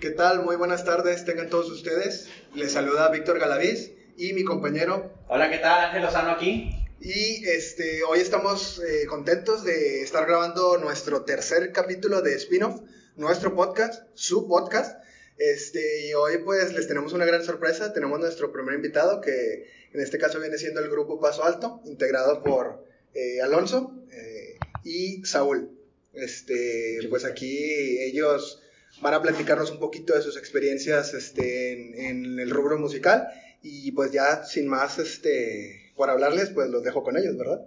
[0.00, 0.42] ¿Qué tal?
[0.42, 2.26] Muy buenas tardes, tengan todos ustedes.
[2.54, 5.12] Les saluda Víctor Galaviz y mi compañero.
[5.28, 5.84] Hola, ¿qué tal?
[5.84, 6.70] Ángel Lozano aquí.
[7.02, 12.80] Y este, hoy estamos eh, contentos de estar grabando nuestro tercer capítulo de spin-off,
[13.16, 15.04] nuestro podcast, su podcast.
[15.36, 17.92] Este, y hoy pues les tenemos una gran sorpresa.
[17.92, 22.42] Tenemos nuestro primer invitado, que en este caso viene siendo el grupo Paso Alto, integrado
[22.42, 25.76] por eh, Alonso eh, y Saúl.
[26.14, 28.59] Este, pues aquí ellos
[29.00, 33.28] van a platicarnos un poquito de sus experiencias este, en, el rubro musical.
[33.62, 37.66] Y pues ya sin más este, por hablarles, pues los dejo con ellos, ¿verdad?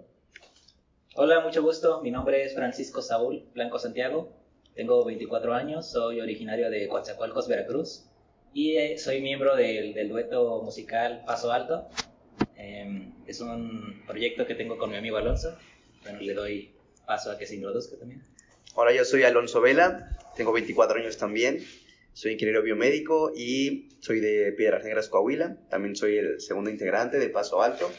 [1.14, 2.00] Hola, mucho gusto.
[2.02, 4.32] Mi nombre es Francisco Saúl Blanco Santiago.
[4.74, 8.06] Tengo 24 años, soy originario de Coatzacoalcos, Veracruz.
[8.52, 11.88] Y eh, soy miembro del, del, dueto musical Paso Alto.
[12.56, 15.56] Eh, es un proyecto que tengo con mi amigo Alonso.
[16.02, 16.74] Bueno, le doy
[17.06, 18.24] paso a que se introduzca también.
[18.74, 21.64] Hola, yo soy Alonso Vela, tengo 24 años también,
[22.14, 25.56] soy ingeniero biomédico y soy de Piedras Negras, Coahuila.
[25.68, 27.90] También soy el segundo integrante de Paso Alto.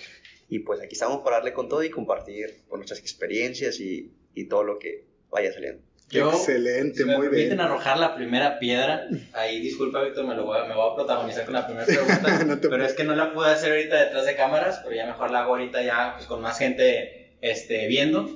[0.47, 4.45] Y pues aquí estamos para darle con todo y compartir con nuestras experiencias y, y
[4.45, 5.83] todo lo que vaya saliendo.
[6.11, 7.61] Excelente, si me muy permiten bien.
[7.61, 11.45] arrojar la primera piedra, ahí disculpa Víctor, me, lo voy a, me voy a protagonizar
[11.45, 14.35] con la primera pregunta, No pero es que no la pude hacer ahorita detrás de
[14.35, 18.29] cámaras, pero ya mejor la hago ahorita ya pues, con más gente este, viendo.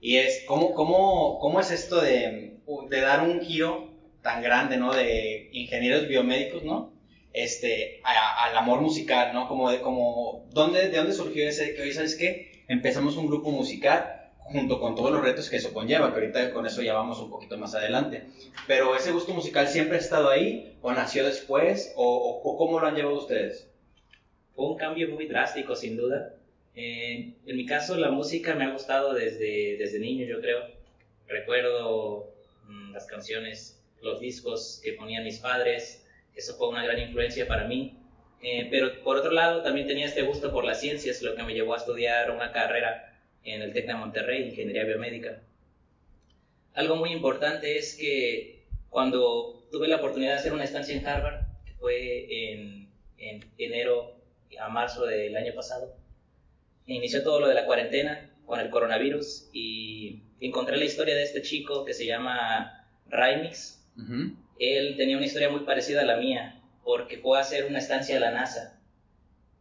[0.00, 2.55] Y es, ¿cómo, cómo, cómo es esto de,
[2.88, 3.88] de dar un giro
[4.22, 4.92] tan grande, ¿no?
[4.92, 6.90] De ingenieros biomédicos, ¿no?
[7.32, 9.46] Este, a- al amor musical, ¿no?
[9.46, 12.64] Como de, como, ¿dónde, ¿de dónde surgió ese, que hoy, ¿sabes qué?
[12.68, 16.66] Empezamos un grupo musical junto con todos los retos que eso conlleva, que ahorita con
[16.66, 18.24] eso ya vamos un poquito más adelante.
[18.66, 22.78] Pero ese gusto musical siempre ha estado ahí, o nació después, o, o- o cómo
[22.80, 23.68] lo han llevado ustedes.
[24.54, 26.32] Fue un cambio muy drástico, sin duda.
[26.74, 30.60] Eh, en mi caso, la música me ha gustado desde, desde niño, yo creo.
[31.28, 32.28] Recuerdo
[32.92, 36.06] las canciones, los discos que ponían mis padres.
[36.34, 37.98] Eso fue una gran influencia para mí.
[38.42, 41.54] Eh, pero por otro lado, también tenía este gusto por las ciencias, lo que me
[41.54, 45.42] llevó a estudiar una carrera en el TEC de Monterrey, Ingeniería Biomédica.
[46.74, 51.40] Algo muy importante es que cuando tuve la oportunidad de hacer una estancia en Harvard,
[51.64, 52.88] que fue en,
[53.18, 54.16] en enero
[54.60, 55.96] a marzo del año pasado,
[56.86, 61.42] inició todo lo de la cuarentena con el coronavirus y encontré la historia de este
[61.42, 63.84] chico que se llama Raimix.
[64.58, 68.16] Él tenía una historia muy parecida a la mía porque fue a hacer una estancia
[68.16, 68.80] a la NASA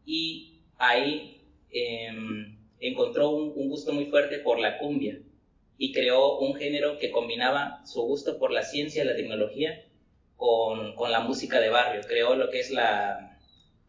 [0.05, 1.41] y ahí
[1.71, 5.19] em, encontró un, un gusto muy fuerte por la cumbia
[5.77, 9.85] y creó un género que combinaba su gusto por la ciencia y la tecnología
[10.37, 12.01] con, con la música de barrio.
[12.07, 13.37] Creó lo que es la,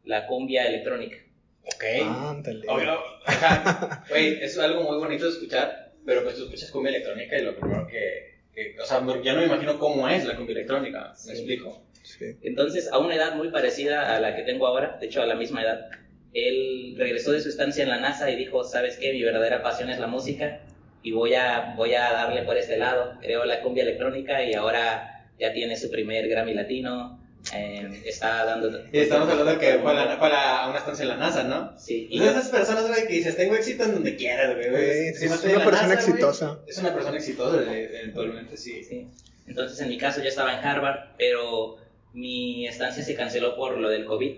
[0.05, 1.17] la cumbia electrónica.
[1.65, 1.85] Ok.
[2.05, 2.67] Ándale.
[2.69, 2.99] Obvio,
[3.33, 7.43] sea, güey, es algo muy bonito de escuchar, pero pues tú escuchas cumbia electrónica y
[7.43, 11.13] lo primero que, que- o sea, ya no me imagino cómo es la cumbia electrónica,
[11.27, 11.83] ¿me explico?
[12.03, 12.37] Sí.
[12.43, 15.35] Entonces, a una edad muy parecida a la que tengo ahora, de hecho a la
[15.35, 15.89] misma edad,
[16.33, 19.13] él regresó de su estancia en la NASA y dijo, ¿sabes qué?
[19.13, 20.61] Mi verdadera pasión es la música
[21.03, 23.19] y voy a, voy a darle por este lado.
[23.23, 28.71] Creó la cumbia electrónica y ahora ya tiene su primer Grammy Latino, eh, está dando...
[28.93, 31.17] Y estamos hablando que fue, a la- fue a la- a una estancia en la
[31.17, 31.79] NASA, ¿no?
[31.79, 34.71] Sí, Y y de esas personas, güey, que dices, tengo éxito en donde quieras, güey.
[34.71, 36.59] Güey, Si es una persona NASA, güey, exitosa.
[36.67, 38.83] es una persona exitosa, eh, eventualmente, sí.
[38.85, 39.09] Sí.
[39.47, 41.77] Entonces, en mi caso, yo estaba en Harvard, pero
[42.13, 44.37] mi estancia se canceló por lo del COVID.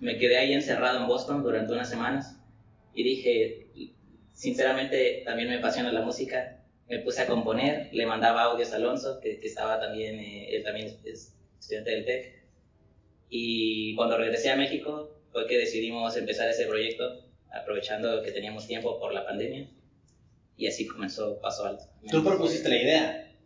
[0.00, 2.36] Me quedé ahí encerrado en Boston durante unas semanas
[2.94, 3.66] y dije,
[4.34, 6.58] sinceramente, también me apasiona la música.
[6.88, 10.62] Me puse a componer, le mandaba audios a Alonso, que, que estaba también, eh, él
[10.62, 11.32] también es
[11.66, 12.42] estudiante del TEC.
[13.28, 18.98] Y cuando regresé a México, fue que decidimos empezar ese proyecto, aprovechando que teníamos tiempo
[19.00, 19.68] por la pandemia.
[20.56, 21.84] Y así comenzó Paso Alto.
[22.10, 23.36] Tú propusiste la idea.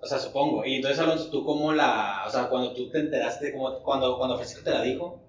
[0.00, 0.64] O sea, supongo.
[0.66, 2.24] Y entonces, Alonso, tú cómo la.
[2.26, 5.22] O sea, cuando tú te enteraste, como, cuando, cuando Francisco te la dijo,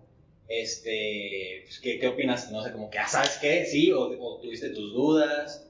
[0.50, 1.61] este.
[1.66, 2.51] pues, ¿qué, ¿Qué opinas?
[2.51, 3.66] No sé, como que, ah, ¿sabes qué?
[3.66, 3.91] ¿Sí?
[3.91, 5.66] ¿O, o tuviste tus dudas?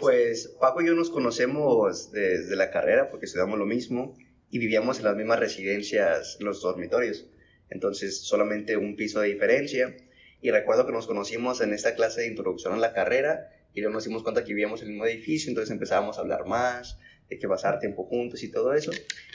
[0.00, 4.14] Pues Paco y yo nos conocemos desde la carrera porque estudiamos lo mismo
[4.50, 7.26] y vivíamos en las mismas residencias, los dormitorios.
[7.70, 9.96] Entonces, solamente un piso de diferencia.
[10.40, 13.94] Y recuerdo que nos conocimos en esta clase de introducción a la carrera y luego
[13.94, 16.98] nos dimos cuenta que vivíamos en el mismo edificio, entonces empezábamos a hablar más,
[17.28, 18.90] de que pasar tiempo juntos y todo eso.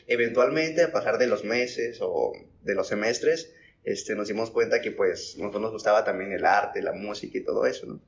[0.07, 2.33] Eventualmente, a pasar de los meses o
[2.63, 6.81] de los semestres, este, nos dimos cuenta que pues nosotros nos gustaba también el arte,
[6.81, 8.01] la música y todo eso, ¿no?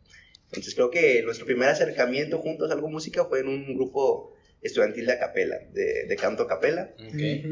[0.46, 5.06] Entonces creo que nuestro primer acercamiento juntos a algo música fue en un grupo estudiantil
[5.06, 6.94] de a capela, de, de canto a capela.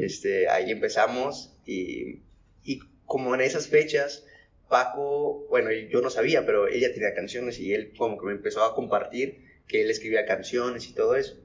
[0.01, 2.21] Este, ahí empezamos y,
[2.63, 4.25] y como en esas fechas,
[4.69, 8.63] Paco, bueno, yo no sabía, pero ella tenía canciones y él como que me empezó
[8.63, 11.37] a compartir que él escribía canciones y todo eso.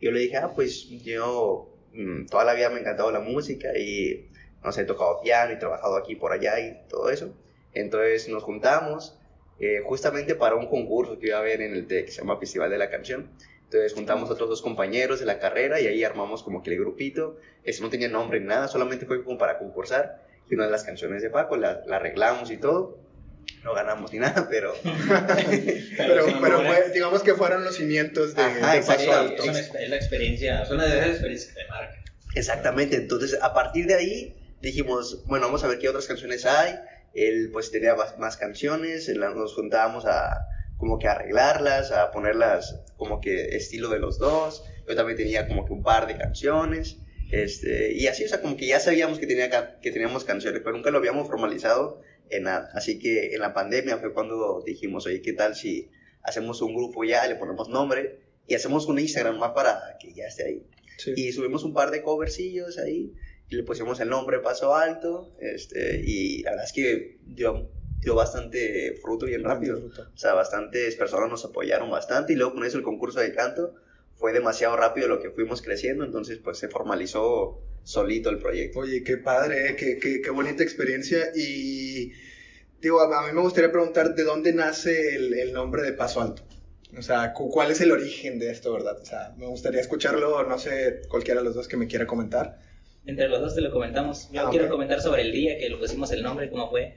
[0.00, 3.20] Y yo le dije, ah, pues yo mm, toda la vida me ha encantado la
[3.20, 4.28] música y,
[4.62, 7.34] no sé, he tocado piano y trabajado aquí por allá y todo eso.
[7.72, 9.18] Entonces nos juntamos
[9.60, 12.38] eh, justamente para un concurso que iba a haber en el TEC, que se llama
[12.38, 13.30] Festival de la Canción.
[13.74, 16.78] Entonces juntamos a otros dos compañeros de la carrera y ahí armamos como que el
[16.78, 17.38] grupito.
[17.64, 20.22] Eso no tenía nombre ni nada, solamente fue como para concursar.
[20.48, 23.00] Y una de las canciones de Paco la, la arreglamos y todo.
[23.64, 24.74] No ganamos ni nada, pero...
[25.96, 29.06] Pero, fue- digamos que fueron los cimientos de, Ajá, de exacto.
[29.06, 29.78] Paso Es, Alto.
[29.78, 31.98] es la experiencia, es una de esas experiencias que te marcan.
[32.36, 36.74] Exactamente, entonces a partir de ahí dijimos, bueno, vamos a ver qué otras canciones hay.
[37.14, 40.46] Él pues tenía más, más canciones, nos juntábamos a
[40.84, 44.64] como que arreglarlas, a ponerlas como que estilo de los dos.
[44.86, 46.98] Yo también tenía como que un par de canciones.
[47.32, 50.76] Este, y así, o sea, como que ya sabíamos que, tenía, que teníamos canciones, pero
[50.76, 52.68] nunca lo habíamos formalizado en nada.
[52.74, 55.90] Así que en la pandemia fue cuando dijimos, oye, ¿qué tal si
[56.22, 60.26] hacemos un grupo ya, le ponemos nombre y hacemos un Instagram más para que ya
[60.26, 60.66] esté ahí?
[60.98, 61.14] Sí.
[61.16, 63.14] Y subimos un par de covercillos ahí
[63.48, 65.34] y le pusimos el nombre Paso Alto.
[65.40, 67.70] Este, y la verdad es que dio,
[68.04, 69.78] dio bastante fruto bien rápido.
[69.86, 73.74] O sea, bastantes personas nos apoyaron bastante y luego con eso el concurso de canto
[74.16, 78.80] fue demasiado rápido lo que fuimos creciendo, entonces pues se formalizó solito el proyecto.
[78.80, 79.76] Oye, qué padre, ¿eh?
[79.76, 81.30] qué, qué, qué bonita experiencia.
[81.34, 82.12] Y
[82.80, 86.42] digo, a, mí me gustaría preguntar de dónde nace el, el nombre de Paso Alto.
[86.96, 88.96] O sea, cu- ¿cuál es el origen de esto, verdad?
[89.00, 92.60] O sea, me gustaría escucharlo, no sé, cualquiera de los dos que me quiera comentar.
[93.04, 94.30] Entre los dos te lo comentamos.
[94.32, 94.70] Yo Ah, quiero ok.
[94.70, 96.94] comentar sobre el día que le pusimos el nombre, cómo fue.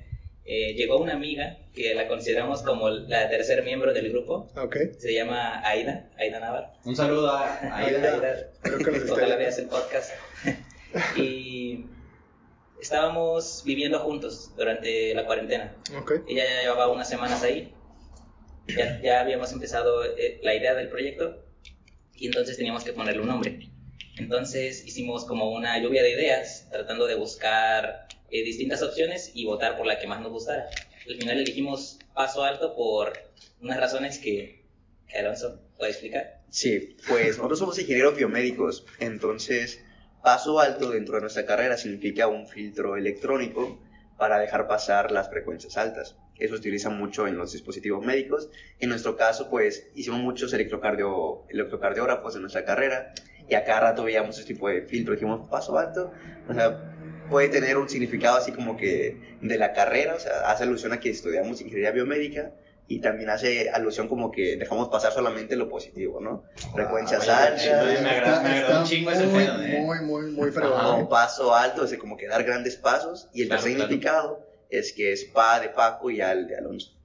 [0.49, 4.49] Eh, llegó una amiga que la consideramos como la tercer miembro del grupo.
[4.55, 4.77] Ok.
[4.97, 6.71] Se llama Aida, Aida Navar.
[6.85, 8.13] Un saludo a Aida.
[8.13, 8.49] Aida.
[8.61, 9.37] Creo que Ojalá viendo.
[9.37, 10.11] veas el podcast.
[11.17, 11.85] y
[12.81, 15.75] estábamos viviendo juntos durante la cuarentena.
[15.99, 16.13] Ok.
[16.29, 17.73] Ella ya llevaba unas semanas ahí.
[18.67, 21.43] Ya, ya habíamos empezado eh, la idea del proyecto
[22.15, 23.69] y entonces teníamos que ponerle un nombre.
[24.17, 29.77] Entonces hicimos como una lluvia de ideas, tratando de buscar eh, distintas opciones y votar
[29.77, 30.69] por la que más nos gustara.
[31.07, 33.13] Al final elegimos Paso Alto por
[33.61, 34.65] unas razones que,
[35.07, 36.41] que Alonso puede explicar.
[36.49, 39.81] Sí, pues nosotros somos ingenieros biomédicos, entonces
[40.23, 43.79] paso alto dentro de nuestra carrera significa un filtro electrónico
[44.17, 46.15] para dejar pasar las frecuencias altas.
[46.39, 48.49] Eso se utiliza mucho en los dispositivos médicos.
[48.79, 53.13] En nuestro caso, pues hicimos muchos electrocardio, electrocardiógrafos en nuestra carrera
[53.49, 55.13] y a cada rato veíamos ese tipo de filtro.
[55.13, 56.11] Dijimos, paso alto,
[56.49, 56.96] o sea,
[57.29, 60.99] puede tener un significado así como que de la carrera, o sea, hace alusión a
[60.99, 62.51] que estudiamos ingeniería biomédica
[62.89, 66.43] y también hace alusión como que dejamos pasar solamente lo positivo, ¿no?
[66.73, 68.01] Frecuencias oye, altas.
[68.01, 69.79] me agrada- me agrada un chingo ese muy, pedo, ¿eh?
[69.81, 70.79] muy, muy, muy fregón.
[70.81, 73.89] como paso alto, es como que dar grandes pasos, y el Claro, tercer claro.
[73.89, 76.96] significado es que es pa de Paco y al de Alonso.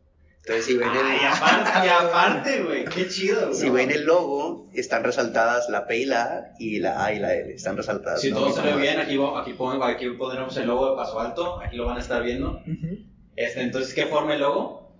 [0.44, 3.54] Entonces, si ven Ay, el, aparte, y aparte, güey, qué chido, güey.
[3.54, 7.20] si ven el logo, están resaltadas la P y la A, y la A y
[7.20, 8.20] la L, están resaltadas.
[8.20, 8.38] Si ¿no?
[8.38, 11.86] todo se ve bien, aquí, aquí, aquí pondremos el logo de Paso Alto, aquí lo
[11.86, 12.60] van a estar viendo.
[13.36, 14.92] Este, entonces, ¿qué forma el logo?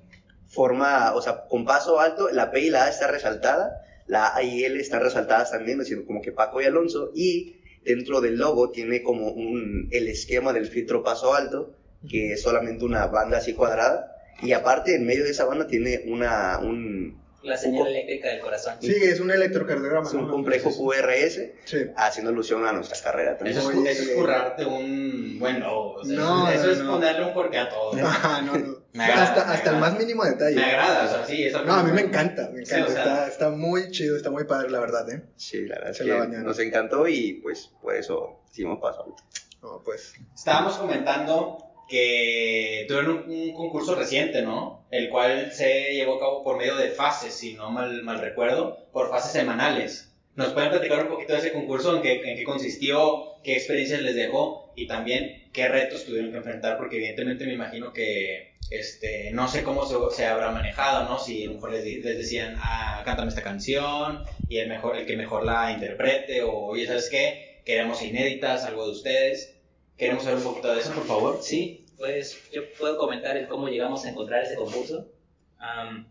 [0.46, 4.42] Forma, o sea, con paso alto, la P y la A está resaltada, la A
[4.44, 8.70] y L están resaltadas también, diciendo como que Paco y Alonso, y dentro del logo
[8.70, 11.74] tiene como un, el esquema del filtro paso alto,
[12.08, 16.02] que es solamente una banda así cuadrada, y aparte en medio de esa banda tiene
[16.06, 18.74] una, un, La señal eléctrica del corazón.
[18.80, 20.06] Sí, es un electrocardiograma.
[20.08, 20.30] es un ¿no?
[20.32, 21.78] complejo QRS, Sí.
[21.96, 23.58] haciendo alusión a nuestra carrera también.
[23.58, 23.90] Eso es, Oye.
[23.90, 25.94] eso es currarte un buen logo.
[25.94, 26.90] o sea, No, eso no, es no.
[26.92, 27.92] ponerle un porqué a todo.
[28.06, 28.82] Ajá, no, no.
[28.94, 30.54] Me agrada, hasta me hasta el más mínimo detalle.
[30.54, 32.90] Me agrada, o sea, sí, eso No, a mí me encanta, me Sí, encanta.
[32.90, 35.22] o sea- está, está muy chido, está muy padre, la verdad, ¿eh?
[35.36, 39.16] Sí, la verdad es Se que la nos encantó y pues por eso hicimos paso.
[39.62, 40.12] No, pues.
[40.34, 44.86] Estábamos comentando que tuvieron un, un concurso reciente, ¿no?
[44.90, 48.86] El cual se llevó a cabo por medio de fases, si no mal, mal recuerdo,
[48.92, 50.12] por fases semanales.
[50.34, 51.94] ¿Nos pueden platicar un poquito de ese concurso?
[51.94, 53.34] ¿En qué, en qué consistió?
[53.44, 54.72] ¿Qué experiencias les dejó?
[54.74, 56.78] Y también, ¿qué retos tuvieron que enfrentar?
[56.78, 61.18] Porque evidentemente me imagino que, este, no sé cómo se, se habrá manejado, ¿no?
[61.18, 65.04] Si a lo mejor les, les decían, ah, cántame esta canción, y el, mejor, el
[65.04, 67.60] que mejor la interprete, o, oye, ¿sabes qué?
[67.66, 69.54] Queremos inéditas, algo de ustedes.
[69.96, 71.38] Queremos saber un poquito de eso, por favor.
[71.42, 75.08] Sí, pues yo puedo comentar el cómo llegamos a encontrar ese concurso.
[75.58, 76.08] Am,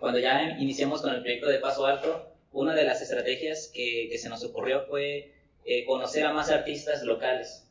[0.00, 4.18] cuando ya iniciamos con el proyecto de Paso Alto, una de las estrategias que, que
[4.18, 5.32] se nos ocurrió fue
[5.64, 7.68] eh, conocer a más artistas locales,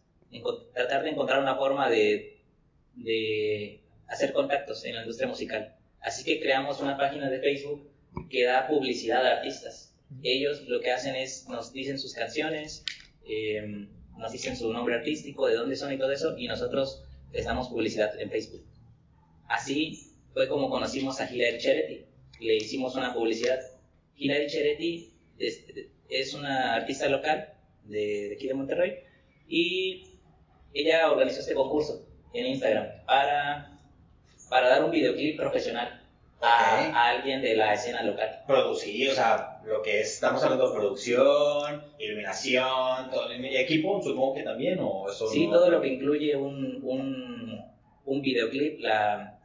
[0.73, 2.39] tratar de encontrar una forma de,
[2.95, 5.75] de hacer contactos en la industria musical.
[6.01, 7.89] Así que creamos una página de Facebook
[8.29, 9.93] que da publicidad a artistas.
[10.23, 12.85] Ellos lo que hacen es nos dicen sus canciones,
[13.27, 13.87] eh,
[14.19, 17.69] nos dicen su nombre artístico, de dónde son y todo eso, y nosotros les damos
[17.69, 18.63] publicidad en Facebook.
[19.47, 22.05] Así fue como conocimos a Hilary Cheretti.
[22.39, 23.59] Le hicimos una publicidad.
[24.15, 25.63] Hilary Cheretti es,
[26.09, 27.53] es una artista local
[27.85, 28.99] de, de aquí de Monterrey.
[29.47, 30.03] Y
[30.73, 33.79] ella organizó este concurso en Instagram para,
[34.49, 36.03] para dar un videoclip profesional
[36.41, 36.95] a, Ok.
[36.95, 38.43] a alguien de la escena local.
[38.45, 44.35] Producir, o sea, lo que es, estamos hablando de producción, iluminación, todo el equipo, supongo
[44.35, 47.61] que también, o eso Sí, no- todo lo que incluye un, un,
[48.05, 49.39] un videoclip, la,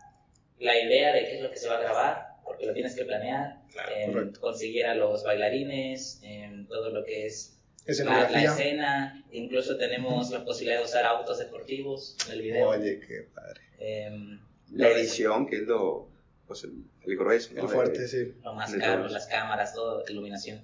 [0.61, 3.05] la idea de qué es lo que se va a grabar, porque lo tienes que
[3.05, 4.41] planear, Claro, correcto.
[4.41, 7.59] conseguir a los bailarines, em, todo lo que es
[8.05, 12.69] la, la escena, incluso tenemos la posibilidad de usar autos deportivos en el video.
[12.71, 13.61] Oye, qué padre.
[13.79, 14.41] Em,
[14.73, 16.09] La edición, que es lo,
[16.47, 17.51] pues el, el grueso.
[17.55, 17.63] ¿no?
[17.63, 18.33] El fuerte, De- sí.
[18.43, 19.13] lo más de caro, todos.
[19.13, 20.63] las cámaras, todo, iluminación.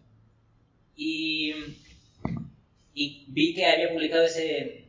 [0.96, 1.52] Y,
[2.94, 4.87] y vi que había publicado ese,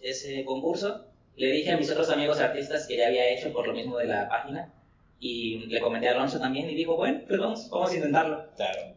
[0.00, 1.06] ese concurso.
[1.36, 4.06] Le dije a mis otros amigos artistas que ya había hecho por lo mismo de
[4.06, 4.72] la página.
[5.18, 8.46] Y le comenté a Alonso también y dijo, bueno, pues vamos, vamos a intentarlo.
[8.56, 8.96] Claro.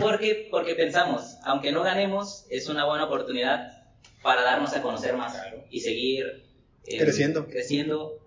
[0.00, 3.84] Porque, porque pensamos, aunque no ganemos, es una buena oportunidad
[4.22, 5.64] para darnos a conocer más Claro.
[5.70, 6.44] y seguir
[6.86, 7.46] eh, Creciendo.
[7.46, 8.18] creciendo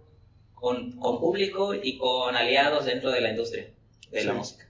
[0.65, 3.67] con, con público y con aliados dentro de la industria
[4.11, 4.37] de la Sí.
[4.39, 4.65] música.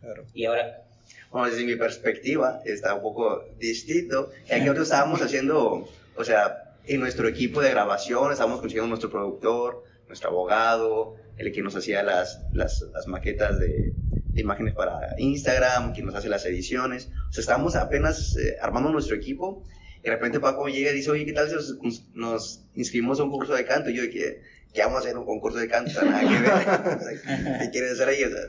[0.00, 0.24] Claro.
[0.34, 0.84] Y ahora,
[1.32, 4.30] Bueno, desde mi perspectiva está un poco distinto.
[4.48, 9.10] Ya que nosotros estábamos haciendo, o sea, en nuestro equipo de grabación, estábamos consiguiendo nuestro
[9.10, 13.92] productor, nuestro abogado, el que nos hacía las, las, las maquetas de,
[14.32, 17.08] de imágenes para Instagram, quien nos hace las ediciones.
[17.28, 19.64] O sea, estábamos apenas eh, armando nuestro equipo
[20.00, 21.76] y de repente Paco llega y dice, oye, ¿qué tal si nos,
[22.14, 23.90] nos inscribimos a un concurso de canto?
[23.90, 24.40] Y yo dije,
[24.76, 26.04] ¿qué vamos a hacer un concurso de canto?
[26.04, 27.58] Nada que ver.
[27.60, 28.22] ¿Qué quieres hacer ahí?
[28.22, 28.40] O sea,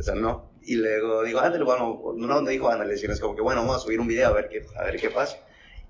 [0.00, 0.50] o sea, no.
[0.62, 3.76] Y luego digo, ándale, bueno, no, no dijo ándale, sino es como que, bueno, vamos
[3.76, 5.36] a subir un video a ver qué, a ver qué pasa.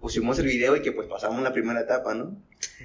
[0.01, 2.37] Pusimos el video y que pues pasamos la primera etapa, ¿no?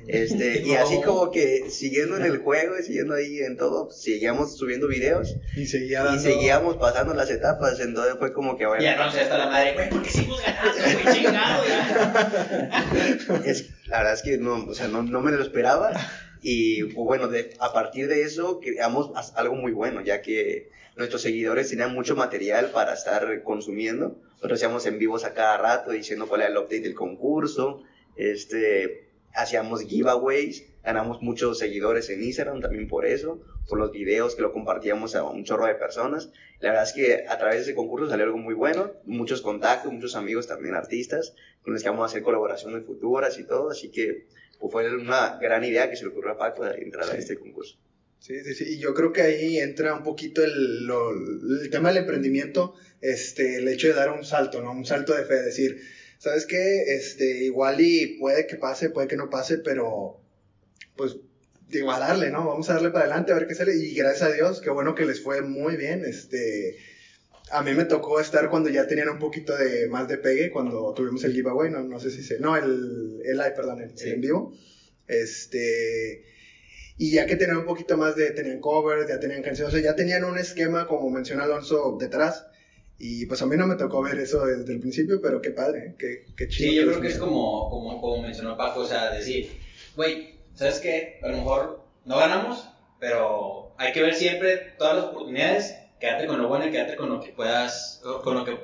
[0.08, 4.58] Este, y así como que siguiendo en el juego y siguiendo ahí en todo, seguíamos
[4.58, 6.22] subiendo videos Y seguía y dando...
[6.22, 9.90] seguíamos pasando las etapas, entonces fue como que, bueno, Y entonces está la madre, güey,
[9.90, 11.16] ¿por qué seguimos ganando, güey?
[11.18, 13.42] Chingado, ya.
[13.46, 15.92] es, la verdad es que no, o sea, no, no me lo esperaba
[16.42, 21.22] y pues, bueno, de, a partir de eso creamos algo muy bueno, ya que nuestros
[21.22, 24.18] seguidores tenían mucho material para estar consumiendo.
[24.36, 27.84] Nosotros hacíamos en vivos a cada rato diciendo cuál era el update del concurso,
[28.16, 34.42] este, hacíamos giveaways, ganamos muchos seguidores en Instagram también por eso, por los videos que
[34.42, 36.32] lo compartíamos a un chorro de personas.
[36.60, 39.94] La verdad es que a través de ese concurso salió algo muy bueno, muchos contactos,
[39.94, 43.92] muchos amigos también artistas, con los que vamos a hacer colaboraciones futuras y todo, así
[43.92, 44.26] que
[44.62, 47.38] pues, fue una gran idea que se le ocurrió a Paco de entrar a este
[47.38, 47.78] concurso.
[48.20, 48.66] Sí, sí, sí.
[48.76, 53.58] Y yo creo que ahí entra un poquito el, lo- el tema del emprendimiento, este,
[53.58, 54.72] el hecho de dar un salto, ¿no?
[54.72, 55.82] Un salto de fe, decir,
[56.20, 56.84] ¿sabes qué?
[56.96, 60.22] Este, igual y puede que pase, puede que no pase, pero
[60.96, 61.18] pues
[61.68, 62.46] digo, a darle, ¿no?
[62.46, 63.76] Vamos a darle para adelante a ver qué sale.
[63.76, 66.06] Y gracias a Dios, qué bueno que les fue muy bien.
[66.06, 66.78] Este,
[67.52, 70.94] a mí me tocó estar cuando ya tenían un poquito de más de pegue, cuando
[70.94, 73.98] tuvimos el giveaway, no, no sé si se, no, el, el live, perdón, el, el
[73.98, 74.10] Sí.
[74.10, 74.54] en vivo.
[75.08, 76.24] Este,
[76.98, 79.84] y ya que tenían un poquito más de, tenían covers, ya tenían canciones, o sea,
[79.84, 82.46] ya tenían un esquema, como menciona Alonso, detrás.
[82.98, 85.96] Y pues a mí no me tocó ver eso desde el principio, pero qué padre,
[85.98, 86.70] qué, qué chido.
[86.70, 89.50] Sí, yo creo que es como, como, como mencionó Paco, o sea, decir,
[89.96, 91.20] güey, ¿sabes qué?
[91.24, 96.42] A lo mejor no ganamos, pero hay que ver siempre todas las oportunidades, quedarte con
[96.42, 98.58] lo bueno y quedarte con lo que puedas, con lo que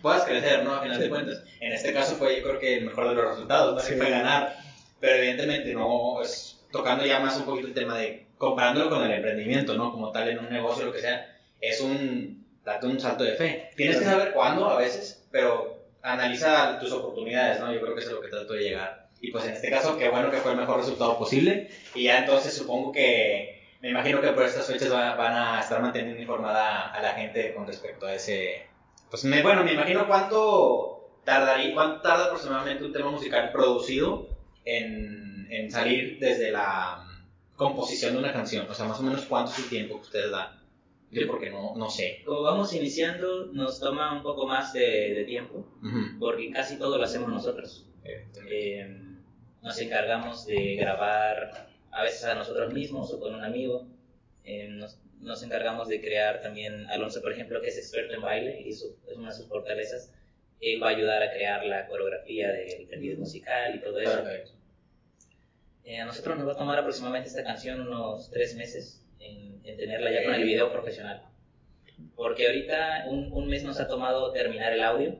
[0.00, 0.74] puedas crecer, ¿no?
[0.74, 1.42] A final de cuentas.
[1.60, 3.80] En este caso fue, yo creo que el mejor de los resultados, ¿no?
[3.80, 3.94] Sí.
[3.94, 4.56] Fue ganar,
[5.00, 9.10] pero evidentemente no, es tocando ya más un poquito el tema de, comparándolo con el
[9.10, 9.90] emprendimiento, ¿no?
[9.90, 13.70] Como tal, en un negocio, lo que sea, es un, date un salto de fe.
[13.76, 17.72] Tienes que saber cuándo a veces, pero analiza tus oportunidades, ¿no?
[17.74, 19.08] Yo creo que eso es lo que trato de llegar.
[19.20, 21.70] Y pues en este caso, qué bueno que fue el mejor resultado posible.
[21.96, 25.80] Y ya entonces supongo que, me imagino que por estas fechas va- van a estar
[25.80, 28.66] manteniendo informada a la gente con respecto a ese...
[29.10, 34.28] Pues me, bueno, me imagino cuánto tardaría, cuánto tarda aproximadamente un tema musical producido
[34.64, 38.66] en, en salir desde la mm, composición de una canción.
[38.68, 40.58] O sea, más o menos cuánto es el tiempo que ustedes dan.
[41.10, 42.22] Yo porque no, no sé.
[42.26, 46.18] como vamos iniciando, nos toma un poco más de, de tiempo, Ujú.
[46.20, 47.86] porque casi todo lo hacemos nosotros.
[48.04, 48.94] Eh,
[49.62, 51.67] nos encargamos de grabar
[51.98, 53.86] a veces a nosotros mismos o con un amigo.
[54.44, 58.60] Eh, nos, nos encargamos de crear también, Alonso por ejemplo, que es experto en baile
[58.60, 60.12] y su- es una de sus fortalezas,
[60.60, 64.22] él va a ayudar a crear la coreografía del del video musical y todo eso.
[65.84, 69.76] Eh, a nosotros nos va a tomar aproximadamente esta canción unos tres meses en, en
[69.76, 71.22] tenerla ya con el video profesional.
[72.14, 75.18] Porque ahorita un, un mes nos ha tomado terminar el audio,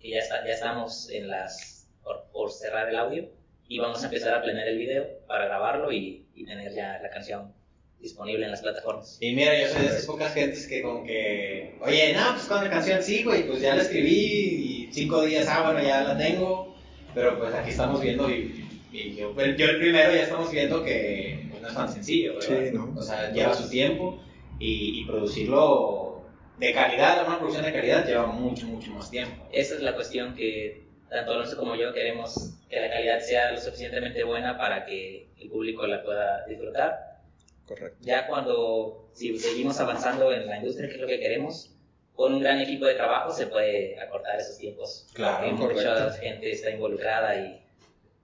[0.00, 3.28] que ya, está, ya estamos en las, por, por cerrar el audio,
[3.68, 7.10] y vamos a empezar a planear el video para grabarlo y, y tener ya la
[7.10, 7.52] canción
[8.00, 9.18] disponible en las plataformas.
[9.20, 12.62] Y mira, yo soy de esas pocas gentes que como que, oye, no, pues con
[12.62, 16.16] la canción sí, güey, pues ya la escribí y cinco días, ah, bueno, ya la
[16.16, 16.76] tengo,
[17.14, 20.84] pero pues aquí estamos viendo y, y yo, pues, yo el primero ya estamos viendo
[20.84, 22.64] que pues, no es tan sencillo, ¿verdad?
[22.70, 22.94] Sí, ¿no?
[22.96, 24.22] O sea, lleva su tiempo
[24.60, 26.22] y, y producirlo
[26.58, 29.46] de calidad, una producción de calidad lleva mucho, mucho más tiempo.
[29.52, 33.60] Esa es la cuestión que tanto Alonso como yo queremos que la calidad sea lo
[33.60, 37.20] suficientemente buena para que el público la pueda disfrutar.
[37.66, 37.98] Correcto.
[38.00, 41.72] Ya cuando, si seguimos avanzando en la industria, que es lo que queremos,
[42.14, 45.06] con un gran equipo de trabajo se puede acortar esos tiempos.
[45.14, 46.20] Claro, Porque mucha correcto.
[46.20, 47.60] gente está involucrada y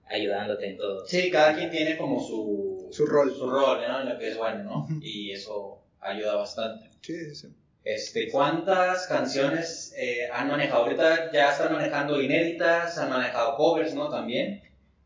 [0.07, 1.05] ayudándote en todo.
[1.05, 3.33] Sí, cada quien tiene como su, Su rol.
[3.35, 4.01] su rol, ¿no?
[4.01, 4.87] En lo que es bueno, ¿no?
[5.01, 6.89] Y eso ayuda bastante.
[7.01, 7.47] Sí, sí, sí.
[7.83, 10.83] Este, ¿Cuántas canciones eh, han manejado?
[10.83, 14.09] Ahorita ya están manejando inéditas, han manejado covers, ¿no?
[14.09, 14.61] También.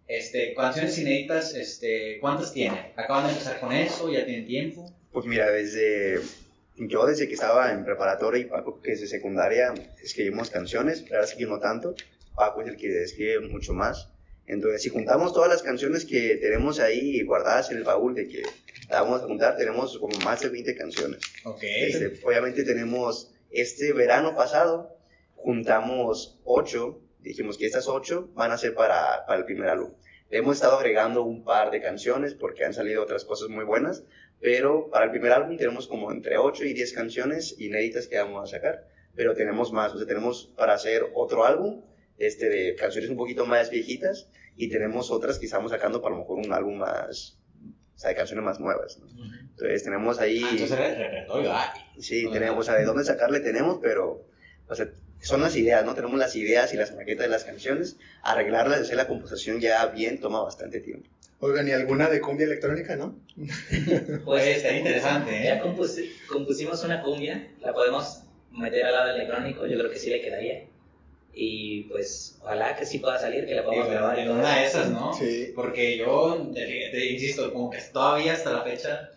[0.08, 2.80] Este, canciones inéditas, este, ¿cuántas tienen?
[2.96, 4.10] ¿Acaban de empezar con eso?
[4.12, 4.94] ¿Ya tienen tiempo?
[5.12, 6.22] Pues mira, desde
[6.78, 11.32] yo desde que estaba en preparatoria y Paco que desde secundaria escribimos canciones, la verdad
[11.32, 11.96] es que no tanto,
[12.36, 14.10] Paco es el que escribe mucho más.
[14.46, 18.44] Entonces, si juntamos todas las canciones que tenemos ahí guardadas en el baúl de que
[18.90, 21.22] vamos a juntar, tenemos como más de 20 canciones.
[21.44, 21.64] Ok.
[21.64, 24.98] Este, obviamente tenemos este verano pasado,
[25.36, 29.92] juntamos 8, dijimos que estas 8 van a ser para, para el primer álbum.
[30.30, 34.04] Hemos estado agregando un par de canciones porque han salido otras cosas muy buenas,
[34.42, 38.44] pero para el primer álbum tenemos como entre 8 y 10 canciones inéditas que vamos
[38.44, 41.82] a sacar, pero tenemos más, o sea, tenemos para hacer otro álbum
[42.18, 46.18] este, de canciones un poquito más viejitas y tenemos otras que estamos sacando para a
[46.18, 47.37] lo mejor un álbum más,
[47.98, 49.00] o sea, de canciones más nuevas.
[49.00, 49.08] ¿no?
[49.50, 50.42] Entonces tenemos ahí...
[50.46, 51.68] Ah, entonces el repertorio hay.
[52.02, 52.34] Sí, Ajá.
[52.34, 54.24] tenemos, o sea, de dónde sacarle tenemos, pero,
[54.70, 54.88] o sea,
[55.20, 55.96] son las ideas, ¿no?
[55.96, 60.20] Tenemos las ideas y las maquetas de las canciones, arreglarlas, hacer la composición ya bien
[60.20, 61.10] toma bastante tiempo.
[61.40, 63.20] Oigan, ¿y alguna de cumbia electrónica, no?
[64.26, 65.62] Pues estaría interesante, Ya ¿eh?
[65.64, 70.22] compus- compusimos una cumbia, la podemos meter al lado electrónico, yo creo que sí le
[70.22, 70.66] quedaría.
[71.40, 74.18] Y pues, ojalá que sí pueda salir, que la podamos Digo, grabar.
[74.18, 75.14] y en una de esas, ¿no?
[75.14, 75.52] Sí.
[75.56, 79.12] Porque yo, te, te insisto, como que todavía hasta la fecha,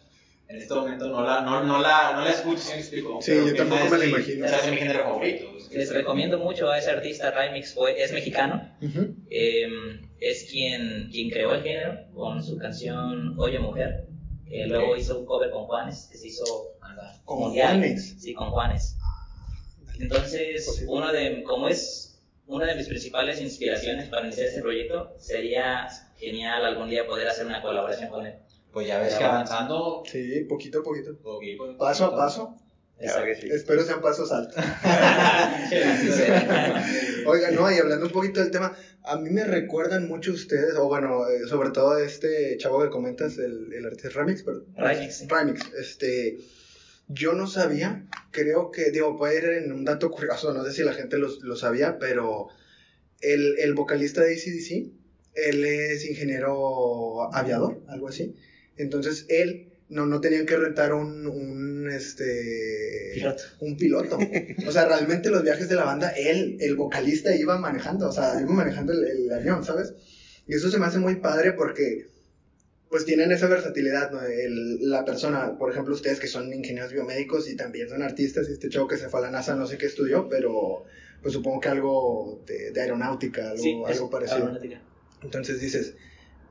[0.46, 3.22] en este momento, no la, no, no la, no la escucho, ¿sí me explico?
[3.22, 4.44] Sí, Pero yo tampoco me la imagino.
[4.44, 5.46] O sea, es mi género favorito.
[5.72, 8.68] Les recomiendo mucho a ese artista, Remix, fue, es mexicano.
[8.82, 9.14] Ujú.
[9.30, 9.68] Eh,
[10.20, 14.08] es quien, quien creó el género con su canción Oye Mujer.
[14.46, 16.44] que luego hizo un cover con Juanes, que se hizo.
[17.24, 17.78] Con mundial.
[17.78, 18.16] Juanes.
[18.18, 18.96] Sí, con Juanes.
[19.98, 20.90] Entonces, Posible.
[20.92, 22.09] uno de, como es
[22.50, 25.86] una de mis principales inspiraciones para iniciar este proyecto, sería
[26.16, 28.34] genial algún día poder hacer una colaboración con él.
[28.72, 30.02] Pues ya ves que avanzando.
[30.06, 31.16] Sí, poquito a poquito.
[31.16, 32.56] poquito, Paso a paso.
[32.98, 33.48] Claro que sí.
[33.50, 34.56] Espero sean pasos altos.
[37.26, 40.86] Oigan, no, y hablando un poquito del tema, a mí me recuerdan mucho ustedes, o
[40.86, 44.66] bueno, eh, sobre todo este chavo que comentas, el, el artista Remix, perdón.
[44.76, 45.26] Remix.
[45.28, 46.36] Remix, este,
[47.12, 50.82] yo no sabía, creo que, digo, puede ir en un dato curioso, no sé si
[50.84, 52.48] la gente lo, lo sabía, pero
[53.20, 54.92] el, el vocalista de ACDC,
[55.34, 58.36] él es ingeniero aviador, algo así.
[58.76, 63.42] Entonces, él, no, no tenían que rentar un, un, este, Piloto.
[63.60, 64.18] un piloto.
[64.68, 68.40] O sea, realmente los viajes de la banda, él, el vocalista, iba manejando, o sea,
[68.40, 69.94] iba manejando el, el avión, ¿sabes?
[70.46, 72.09] Y eso se me hace muy padre porque,
[72.90, 74.20] pues, tienen esa versatilidad, ¿no?
[74.22, 78.52] El- la persona, por ejemplo, ustedes que son ingenieros biomédicos y también son artistas, y
[78.52, 80.84] este chavo que se fue a la NASA, no sé qué estudió, pero,
[81.22, 84.38] pues, supongo que algo de, de aeronáutica, algo, Sí, algo parecido.
[84.40, 84.82] aeronáutica.
[85.22, 85.94] Entonces dices,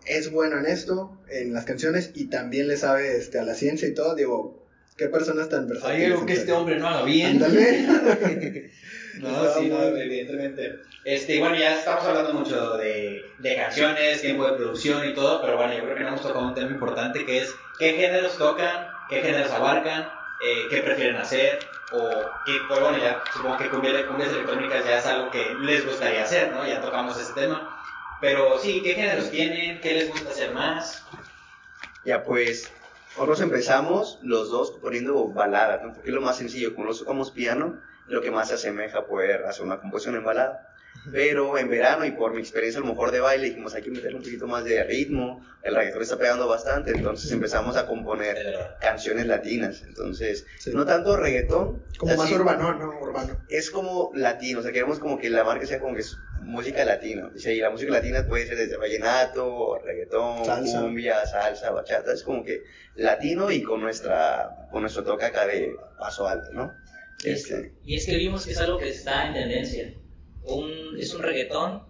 [0.06, 3.88] es bueno en esto, en las canciones, y también le sabe este, a la ciencia
[3.88, 4.16] y todo.
[4.16, 4.56] Digo,
[4.96, 6.06] qué personas tan versátiles.
[6.06, 7.28] Hay algo que este hombre no haga bien.
[7.44, 7.86] Ándale.
[9.18, 10.80] No, sí, no, evidentemente.
[11.04, 15.58] Este, bueno, ya estamos hablando mucho de, de canciones, tiempo de producción y todo, pero
[15.58, 18.88] bueno, yo creo que no hemos tocado un tema importante que es qué géneros tocan,
[19.10, 20.04] qué géneros abarcan,
[20.46, 21.60] eh, qué prefieren hacer,
[21.92, 25.86] o qué, pues bueno, ya supongo que cumbia- cumbias electrónicas ya es algo que les
[25.86, 26.68] gustaría hacer, ¿no?
[26.68, 27.76] Ya tocamos ese tema.
[28.22, 29.80] Pero sí, ¿qué géneros tienen?
[29.82, 31.06] ¿Qué les gusta hacer más?
[32.06, 32.72] Ya pues,
[33.16, 35.94] nosotros empezamos los dos poniendo baladas, ¿no?
[35.94, 39.06] Porque es lo más sencillo, como los tocamos piano, lo que más se asemeja a
[39.08, 40.66] poder hacer una composición en balada.
[41.14, 43.90] Pero en verano y por mi experiencia a lo mejor de baile dijimos hay que
[43.92, 48.38] meterle un poquito más de ritmo, el reggaetón está pegando bastante, entonces empezamos a componer
[48.82, 50.72] canciones latinas, entonces Sí.
[50.74, 53.00] no tanto reggaetón, Como más sí, urbano, ¿no?
[53.00, 53.38] Urbano.
[53.48, 56.84] es como latino, o sea, queremos como que la marca sea como que es música
[56.84, 57.30] latina.
[57.34, 60.82] O sea, y la música latina puede ser desde vallenato, reggaetón, Salsa.
[60.82, 62.64] cumbia, salsa, bachata, es como que
[62.96, 66.74] latino y con nuestra con nuestro toque acá de paso alto, ¿no?
[67.24, 69.94] Y es, Este, y es que vimos que es algo que está en tendencia.
[70.44, 71.84] Un, es un reggaetón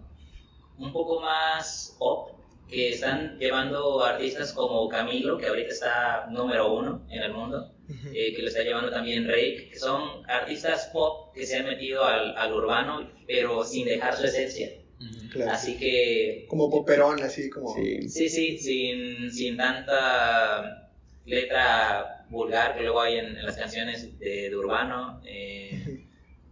[0.78, 2.30] un poco más pop
[2.68, 7.74] que están llevando artistas como Camilo, que ahorita está número uno en el mundo.
[8.14, 12.04] eh, que lo está llevando también Rake, que son artistas pop que se han metido
[12.04, 14.70] al, al urbano, pero sin dejar su esencia.
[15.32, 15.50] Claro.
[15.52, 17.74] Así que Como poperón, así como.
[17.74, 18.08] Sí.
[18.08, 20.92] Sí, sí, sin, sin tanta
[21.24, 26.04] letra vulgar que luego hay en, en las canciones de, de urbano, eh,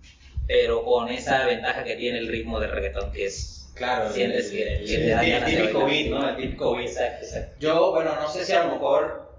[0.46, 3.54] pero con esa ventaja que tiene el ritmo del reggaetón, que es...
[3.74, 4.74] Claro, Sientes el- que-
[5.12, 6.28] el- el- típico beat, ¿no?
[6.28, 6.88] El típico beat.
[6.88, 7.56] Exacto, exacto.
[7.60, 9.32] Yo, bueno, no sé si a lo mejor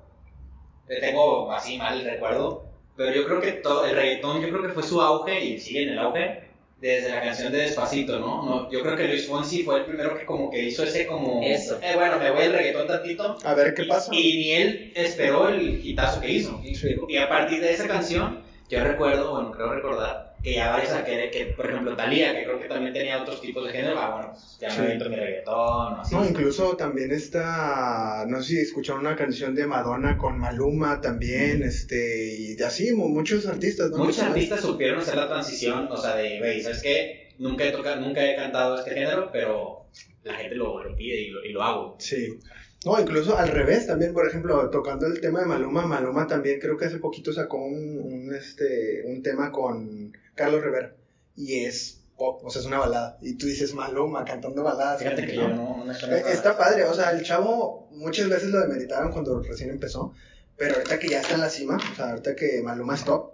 [0.88, 4.69] tengo así mal el recuerdo, pero yo creo que todo el reggaetón, yo creo que
[4.69, 6.49] fue su auge y sigue en el auge
[6.80, 8.44] desde la canción de Despacito, ¿no?
[8.44, 11.42] no yo creo que Luis Fonsi fue el primero que como que hizo ese como...
[11.44, 11.78] Eso.
[11.82, 13.38] Eh, bueno, me voy al reggaetón tantito.
[13.44, 14.13] A ver qué pasa.
[14.13, 16.62] Y ni él esperó el hitazo que hizo.
[16.63, 16.96] Y, Sí.
[17.10, 21.30] y a partir de esa canción, yo recuerdo, bueno, creo recordar, que ya varios, que,
[21.32, 24.34] que por ejemplo Talía, que creo que también tenía otros tipos de género, ah, bueno,
[24.60, 24.78] ya Sí.
[24.80, 25.56] me aviento mi reggaetón,
[25.93, 26.15] o así.
[26.15, 31.63] No, incluso también está, no sé si escucharon una canción de Madonna con Maluma también,
[31.63, 33.97] este, y de así, mu- muchos artistas, ¿no?
[33.97, 37.30] Muchos artistas supieron hacer la transición, o sea, de, güey, ¿sabes qué?
[37.38, 39.86] Nunca he, tocado, nunca he cantado este género, pero
[40.23, 41.95] la gente lo, lo pide y lo, y lo hago.
[41.99, 42.38] Sí.
[42.86, 46.78] No, incluso al revés también, por ejemplo, tocando el tema de Maluma, Maluma también creo
[46.78, 50.96] que hace poquito sacó un, un, este, un tema con Carlos Rivera,
[51.36, 55.00] y es pop, o sea, es una balada, y tú dices Maluma cantando baladas.
[55.00, 56.24] Fíjate que yo no, no Eh.
[56.32, 60.13] Está padre, o sea, el chavo muchas veces lo demeritaron cuando recién empezó,
[60.56, 63.34] pero ahorita que ya está en la cima, o sea, ahorita que Maluma es top,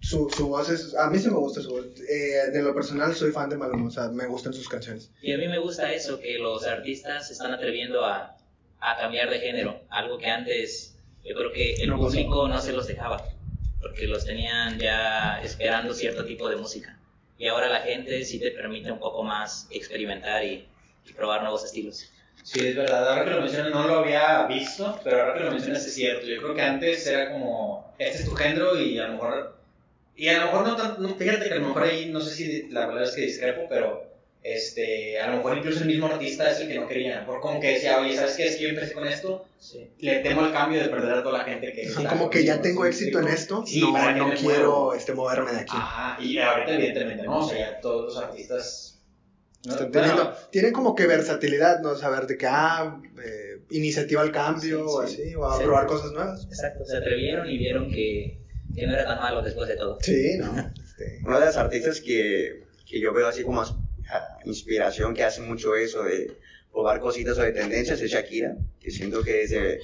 [0.00, 3.14] su, su voz es, a mí sí me gusta su voz, Eh, de lo personal
[3.14, 5.10] soy fan de Maluma, o sea, me gustan sus canciones.
[5.22, 8.36] Y a mí me gusta eso, que los artistas se están atreviendo a,
[8.80, 12.10] a cambiar de género, algo que antes yo creo que el No pasó.
[12.10, 13.24] público no se los dejaba,
[13.80, 16.98] porque los tenían ya esperando cierto tipo de música.
[17.38, 20.66] Y ahora la gente sí te permite un poco más experimentar y,
[21.04, 22.10] y probar nuevos estilos.
[22.42, 23.08] Sí, es verdad.
[23.08, 26.26] Ahora que lo mencionas, no lo había visto, pero ahora que lo mencionas es cierto.
[26.26, 29.55] Yo creo que antes era como, este es tu género y a lo mejor,
[30.16, 32.34] y a lo mejor no tanto, no, fíjate que a lo mejor ahí, no sé
[32.34, 34.04] si la verdad es que discrepo, pero
[34.42, 37.26] este, a lo mejor incluso el mismo artista es el que no quería.
[37.26, 38.46] Por como que decía, oye, ¿sabes qué?
[38.46, 39.90] Es que yo empecé con esto, Sí.
[39.98, 42.60] le temo al cambio de perder a toda la gente que está Como que ya
[42.62, 44.94] tengo éxito en esto, Sí, no, ¿para qué no quiero muevo?
[44.94, 45.72] este, moverme de aquí.
[45.76, 48.92] Ajá, y ahorita evidentemente no, o sea, ya todos los artistas...
[49.64, 49.72] ¿no?
[49.72, 51.96] Están Bueno, teniendo- tienen como que versatilidad, ¿no?
[51.96, 55.22] Saber de que, ah, eh, iniciativa al cambio, Sí, o sí.
[55.24, 55.64] así, o a Sí.
[55.64, 56.44] probar cosas nuevas.
[56.48, 58.38] Exacto, se atrevieron y vieron que,
[58.76, 59.98] que no era tan malo después de todo.
[60.00, 60.54] Sí, ¿no?
[60.86, 63.62] Este, Una de las artistas que, que yo veo así como
[64.44, 66.30] inspiración, que hace mucho eso de
[66.72, 69.80] probar cositas o de tendencias, es Shakira, que siento que desde,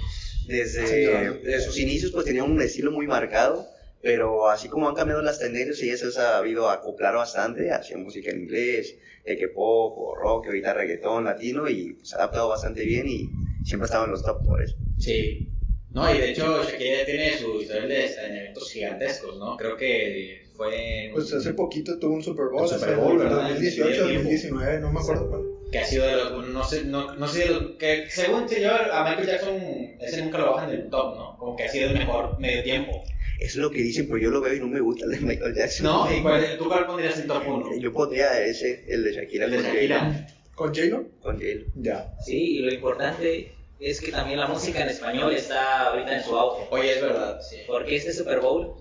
[0.47, 3.67] desde, desde sus inicios pues tenía un estilo muy marcado,
[4.01, 8.31] pero así como han cambiado las tendencias, ella se ha sabido acoplar bastante, hacia música
[8.31, 12.85] en inglés, de que pop o rock, ahorita reggaetón, latino, y se ha adaptado bastante
[12.85, 13.31] bien y
[13.63, 14.77] siempre ha estado en los top por eso.
[14.99, 15.52] Sí.
[15.95, 19.57] No, y de hecho Shakira tiene su historial de en eventos gigantescos, ¿no?
[19.57, 23.49] Creo que fue pues hace poquito tuvo un Super Bowl, Super Bowl, ¿verdad?
[23.51, 24.23] 2018, En medio tiempo.
[24.31, 25.43] 2019, no me acuerdo cuál.
[25.71, 28.71] que ha sido de los, no sé, no, no sé, de los- que según yo,
[28.93, 29.57] a Michael Jackson
[30.01, 31.37] ese nunca lo bajan del top, ¿no?
[31.39, 33.03] Como que ha sido el mejor medio tiempo.
[33.39, 35.55] Es lo que dicen, pero yo lo veo y no me gusta el de Michael
[35.55, 35.85] Jackson.
[35.87, 36.15] ¿No?
[36.15, 37.77] ¿Y cuál, tú cuál pondrías en top 1?
[37.81, 39.47] Yo pondría ese, el de Shakira.
[39.47, 40.27] El de con Shakira.
[40.55, 41.09] ¿Con J-Lo?
[41.21, 41.65] Con J-Lo.
[41.75, 42.15] Ya.
[42.25, 46.37] Sí, y lo importante es que también la música en español está ahorita en su
[46.37, 46.69] auge.
[46.71, 47.57] Oye, es verdad, sí.
[47.67, 48.75] Porque este Super Bowl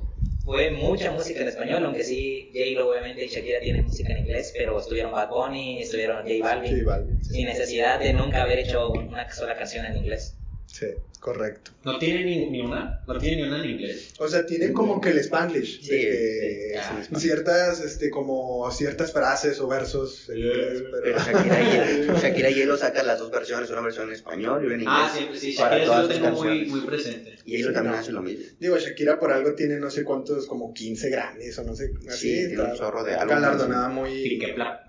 [0.44, 4.54] fue mucha música en español, aunque sí, J-Lo obviamente y Shakira tienen música en inglés,
[4.56, 7.20] pero estuvieron Bad Bunny, estuvieron J Balvin.
[7.22, 10.41] Sí, sin necesidad de nunca haber hecho una sola canción en inglés.
[10.72, 10.88] Sí,
[11.20, 11.72] correcto.
[11.84, 13.04] ¿No tiene ni, ni una?
[13.08, 14.14] ¿No tiene ni una en inglés?
[14.20, 15.82] O sea, tienen como que el Spanglish.
[15.82, 21.02] Sí, de que sí, ah, ciertas, este, como ciertas frases o versos en inglés, Pero
[21.04, 21.18] pero...
[21.20, 24.76] Shakira y, Shakira y J-Lo sacan las dos versiones, una versión en español y una
[24.76, 25.00] en inglés.
[25.00, 27.38] Ah, siempre, sí, Shakira todas lo tengo muy, muy presente.
[27.46, 28.46] Y J-Lo también hace lo mismo.
[28.60, 32.44] Digo, Shakira por algo tiene no sé cuántos, como 15 Grammys o no sé, así.
[32.44, 33.42] Sí, tiene un chorro de álbumes.
[33.42, 34.40] Galardonada Y muy...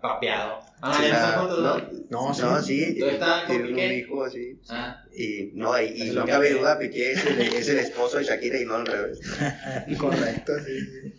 [0.01, 0.72] papeado.
[0.85, 1.79] Ah, Sí, ya ¿no?
[2.11, 2.43] No, sí.
[2.43, 4.59] No, sí, Entonces está con tiene un hijo así.
[4.69, 8.25] Ah, Y no, y, y no cabe duda, Piqué es el, es el esposo de
[8.25, 9.21] Shakira y no al revés.
[9.99, 11.15] Correcto, sí, sí.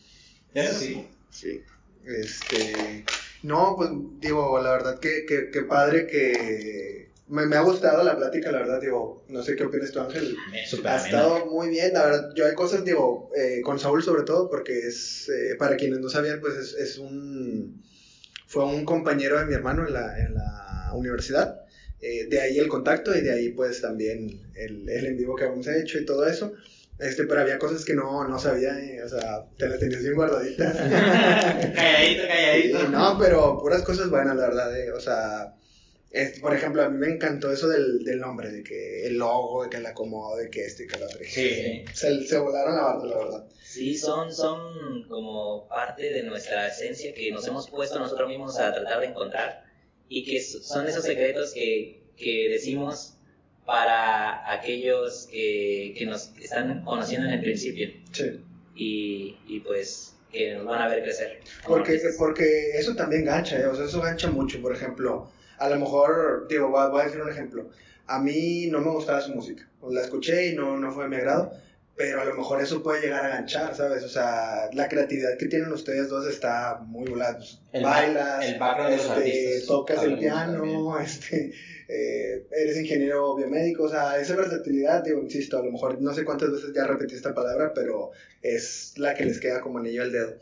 [0.54, 1.08] eso sí.
[1.30, 1.62] Sí.
[2.06, 3.06] Este,
[3.44, 8.18] no, pues digo, la verdad que, que, que padre que me, me ha gustado la
[8.18, 10.36] plática, la verdad, digo, no sé qué opinas tú, Ángel.
[10.36, 10.98] Ha amena.
[10.98, 14.78] estado muy bien, la verdad, yo hay cosas, digo, eh, con Saúl sobre todo, porque
[14.78, 17.82] es, eh, para quienes no sabían, pues es, es un,
[18.54, 21.62] fue un compañero de mi hermano en la, en la universidad,
[22.00, 25.46] eh, de ahí el contacto y de ahí pues también el, el en vivo que
[25.46, 26.54] hemos hecho y todo eso.
[27.00, 30.14] Este, pero había cosas que no, no sabía, eh, o sea, te las tenías bien
[30.14, 30.78] guardaditas.
[31.76, 32.80] calladito, calladito.
[32.80, 35.56] Sí, no, pero puras cosas buenas, la verdad, eh, o sea,
[36.14, 39.64] Es, por ejemplo, a mí me encantó eso del, del nombre, de que el logo,
[39.64, 41.20] de que el acomodo, de que este y que el otro.
[41.26, 41.84] Sí.
[41.92, 43.48] Se, se volaron la barda, la verdad.
[43.64, 48.72] Sí, son, son como parte de nuestra esencia que nos hemos puesto nosotros mismos a
[48.72, 49.66] tratar de encontrar
[50.08, 53.16] y que son esos secretos que, que decimos
[53.66, 58.40] para aquellos que, que nos están conociendo en el principio Sí.
[58.76, 61.40] y, y pues que nos van a ver crecer.
[61.66, 63.66] Porque, porque eso también gancha, ¿eh?
[63.66, 64.62] o sea, eso gancha mucho.
[64.62, 65.32] Por ejemplo,
[65.64, 67.70] a lo mejor, digo, voy a, voy a decir un ejemplo.
[68.08, 69.70] A mí no me gustaba su música.
[69.90, 71.52] La escuché y no, no fue de mi agrado,
[71.96, 74.04] pero a lo mejor eso puede llegar a ganchar, ¿sabes?
[74.04, 77.38] O sea, la creatividad que tienen ustedes dos está muy volada.
[77.38, 79.68] Pues, El bailas, ba- el background de los este, artistas.
[79.68, 81.54] tocas el piano, este,
[81.88, 86.24] eh, eres ingeniero biomédico, o sea, esa versatilidad, digo, insisto, a lo mejor no sé
[86.26, 90.12] cuántas veces ya repetí esta palabra, pero es la que les queda como anillo al
[90.12, 90.34] dedo.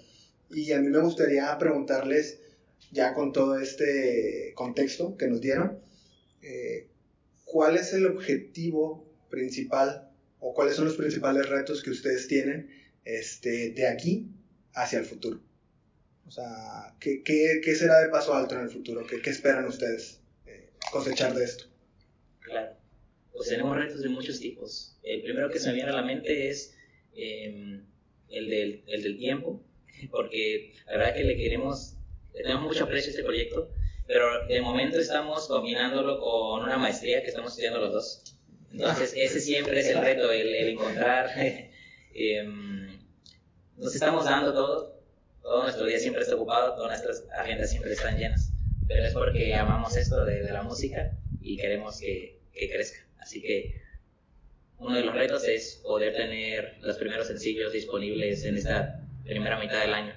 [0.50, 2.40] Y a mí me gustaría preguntarles,
[2.92, 5.80] ya con todo este contexto que nos dieron,
[6.42, 6.88] eh,
[7.46, 12.70] ¿cuál es el objetivo principal o cuáles son los principales retos que ustedes tienen
[13.06, 14.28] este, de aquí
[14.74, 15.42] hacia el futuro?
[16.28, 19.06] O sea, ¿qué, será de paso alto en el futuro?
[19.06, 21.66] ¿Qué, esperan ustedes eh, cosechar de esto?
[22.40, 22.76] Claro.
[23.34, 24.98] Pues tenemos retos de muchos tipos.
[25.04, 26.76] El primero que se me viene a la mente es
[27.16, 27.82] eh,
[28.30, 29.62] el, del, el del tiempo,
[30.10, 31.98] porque la verdad que le queremos,
[32.34, 33.70] tenemos mucho aprecio a este proyecto,
[34.08, 38.36] pero de momento estamos combinándolo con una maestría que estamos estudiando los dos.
[38.72, 41.30] Entonces, ese siempre es el reto, el, el encontrar.
[42.14, 43.00] em,
[43.78, 45.02] nos estamos dando todo,
[45.42, 48.52] todo nuestro día siempre está ocupado, todas nuestras agendas siempre están llenas,
[48.88, 53.00] pero es porque amamos esto de, de la música y queremos que, que crezca.
[53.18, 53.82] Así que
[54.78, 59.80] uno de los retos es poder tener los primeros sencillos disponibles en esta primera mitad
[59.82, 60.14] del año.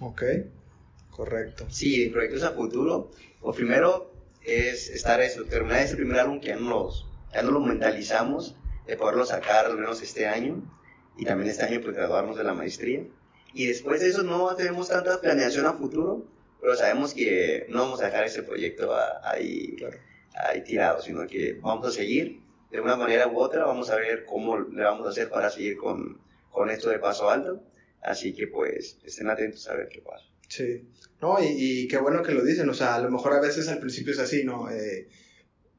[0.00, 0.22] Ok,
[1.14, 1.66] correcto.
[1.70, 3.10] Sí, proyectos a futuro,
[3.42, 4.12] lo primero
[4.44, 8.56] es estar eso, terminar ese primer álbum que ya no, los, ya no lo mentalizamos,
[8.86, 10.62] de poderlo sacar al menos este año,
[11.16, 13.02] y también este año pues graduarnos de la maestría.
[13.52, 16.26] Y después de eso no tenemos tanta planeación a futuro,
[16.60, 19.98] pero sabemos que no vamos a dejar ese proyecto a- ahí, Claro.
[20.34, 24.24] ahí tirado, sino que vamos a seguir de una manera u otra, vamos a ver
[24.24, 27.62] cómo le vamos a hacer para seguir con, con esto de paso alto.
[28.02, 30.24] Así que pues estén atentos a ver qué pasa.
[30.48, 30.82] Sí.
[31.20, 31.46] No, y,
[31.84, 34.12] y qué bueno que lo dicen, o sea, a lo mejor a veces al principio
[34.12, 34.70] es así, ¿no?
[34.70, 35.08] Eh,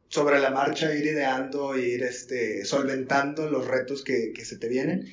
[0.10, 5.06] sobre la marcha ir ideando, ir este, solventando los retos que, que se te vienen.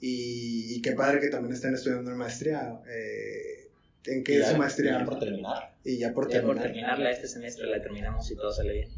[0.00, 2.80] Y, y qué padre que también estén estudiando una maestría.
[2.88, 3.68] Eh,
[4.06, 4.98] ¿En qué Y es ya- su maestría?
[5.00, 5.74] ya por terminar.
[5.84, 6.62] Y ya por Ya por terminar.
[6.66, 8.88] terminarla este semestre la terminamos y todo sale bien.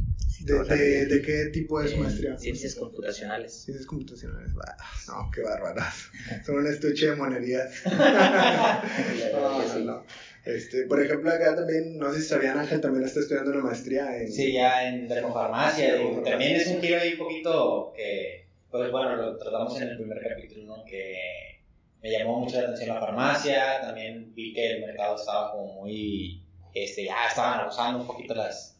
[0.40, 2.38] ¿De, de, de qué tipo es En maestría?
[2.38, 3.64] Ciencias computacionales.
[3.64, 4.52] Ciencias computacionales.
[4.66, 4.76] Ah,
[5.08, 6.10] no, qué bárbaras.
[6.46, 7.72] Son un estuche de monerías.
[9.32, 10.04] No, no.
[10.44, 14.16] Este, por ejemplo, acá también, no sé si sabían, Ángel también está estudiando una maestría
[14.16, 14.32] en...
[14.32, 19.36] Sí, ya en digo, También es un giro ahí un poquito que, pues bueno, lo
[19.36, 20.84] tratamos en el primer capítulo, ¿no?
[20.86, 21.60] Que
[22.02, 23.80] me llamó mucho la atención la farmacia.
[23.82, 26.42] También vi que el mercado estaba como muy.
[26.72, 28.77] Este, ya estaban abusando un poquito las,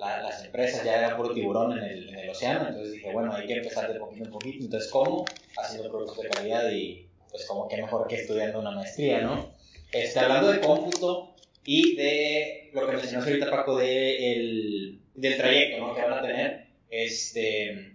[0.00, 2.68] la- las empresas, ya era puro tiburón en el, en el océano.
[2.68, 4.64] Entonces dije, bueno, hay que empezar de poquito en poquito.
[4.64, 5.24] Entonces, ¿cómo?
[5.56, 9.54] Haciendo productos de calidad y, pues, como que mejor que estudiando una maestría, ¿no?
[9.92, 11.34] Este, hablando de cómputo
[11.64, 15.94] y de lo que mencionaste ahorita, Paco, de el, del trayecto ¿no?
[15.94, 17.92] que van a tener, este,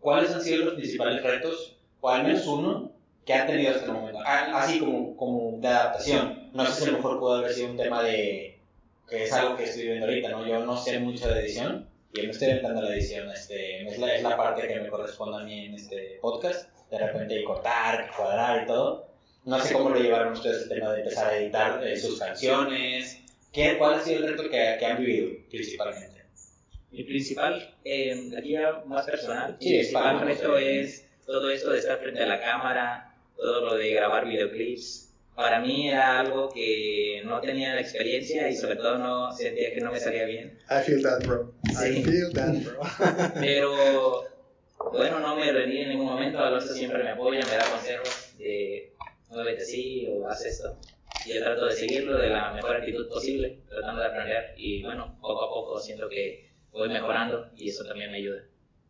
[0.00, 2.92] ¿cuáles han sido los principales retos, o al menos uno,
[3.26, 4.20] que han tenido hasta el momento?
[4.24, 6.50] Así como, como de adaptación.
[6.54, 8.49] No sé si a lo mejor puede haber sido un tema de,
[9.10, 10.46] que es algo que estoy viendo ahorita, ¿no?
[10.46, 14.14] Yo no sé mucho de edición, y me estoy inventando la edición, este, es, la,
[14.14, 18.62] es la parte que me corresponde a mí en este podcast, de repente cortar, cuadrar
[18.62, 19.10] y todo.
[19.44, 23.22] No sé cómo lo llevaron ustedes el tema de empezar a editar eh, sus canciones.
[23.52, 26.22] ¿Qué, ¿Cuál ha sido el reto que, que han vivido principalmente?
[26.90, 31.78] Mi principal, eh, aquí ya más personal, Sí, mi principal reto es todo esto de
[31.78, 35.09] estar frente a la cámara, todo lo de grabar videoclips.
[35.40, 39.80] Para mí era algo que no tenía la experiencia y sobre todo no sentía que
[39.80, 40.58] no me salía bien.
[40.68, 41.54] I feel that, bro.
[41.64, 42.04] I Sí.
[42.04, 42.80] feel that, bro.
[43.40, 44.24] Pero
[44.92, 46.40] bueno, no me rendí en ningún momento.
[46.40, 48.92] Alonso siempre me apoya, me da consejos de
[49.30, 50.76] muévete así o haz esto.
[51.24, 54.44] Y yo trato de seguirlo de la mejor actitud posible, tratando de aprender.
[54.58, 58.42] Y bueno, poco a poco siento que voy mejorando y eso también me ayuda.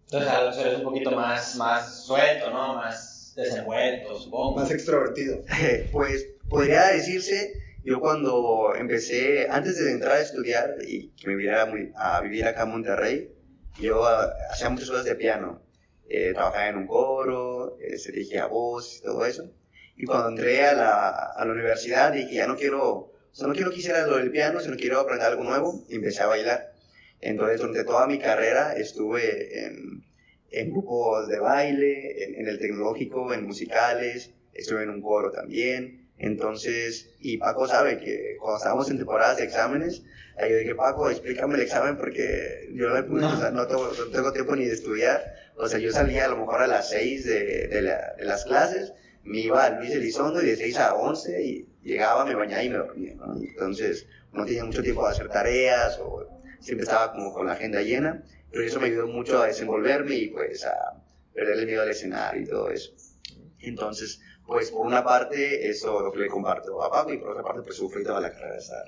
[0.06, 2.74] Entonces, Alonso eres un poquito más, más suelto, ¿no?
[2.74, 4.56] Más desenvuelto, supongo.
[4.56, 5.44] Más extrovertido.
[5.92, 11.72] Pues podría decirse, yo cuando empecé, antes de entrar a estudiar y que me viniera
[11.96, 13.32] a vivir acá en Monterrey,
[13.80, 15.62] yo ah, hacía muchas cosas de piano.
[16.08, 19.50] Eh, trabajaba en un coro, eh, se dirigía voz y todo eso.
[19.96, 23.54] Y cuando entré a la, a la universidad dije, ya no quiero, o sea, no
[23.54, 26.72] quiero que hiciera lo del piano, sino quiero aprender algo nuevo y empecé a bailar.
[27.20, 30.04] Entonces, durante toda mi carrera estuve en,
[30.50, 35.99] en grupos de baile, en, en el tecnológico, en musicales, estuve en un coro también.
[36.20, 40.02] Entonces, y Paco sabe que cuando estábamos en temporadas de exámenes,
[40.38, 43.28] yo dije, Paco, explícame el examen porque yo no, no.
[43.33, 45.35] O sea, no, tengo, no, tengo, tiempo ni de estudiar.
[45.56, 48.44] O sea, yo salía a lo mejor a las 6 de, de, la, de las
[48.44, 48.92] clases,
[49.24, 52.68] me iba a Luis Elizondo y de 6 a 11 y llegaba, me bañaba y
[52.68, 53.14] me dormía.
[53.14, 53.35] ¿no?
[53.37, 56.28] Entonces, no tenía mucho tiempo de hacer tareas o
[56.61, 60.28] siempre estaba como con la agenda llena, pero eso me ayudó mucho a desenvolverme y
[60.28, 61.02] pues a
[61.35, 62.92] perder el miedo al escenario y todo eso.
[63.59, 67.62] Entonces, pues por una parte, eso lo que le comparto a y por otra parte,
[67.62, 68.84] pues sufrí toda la carrera de estar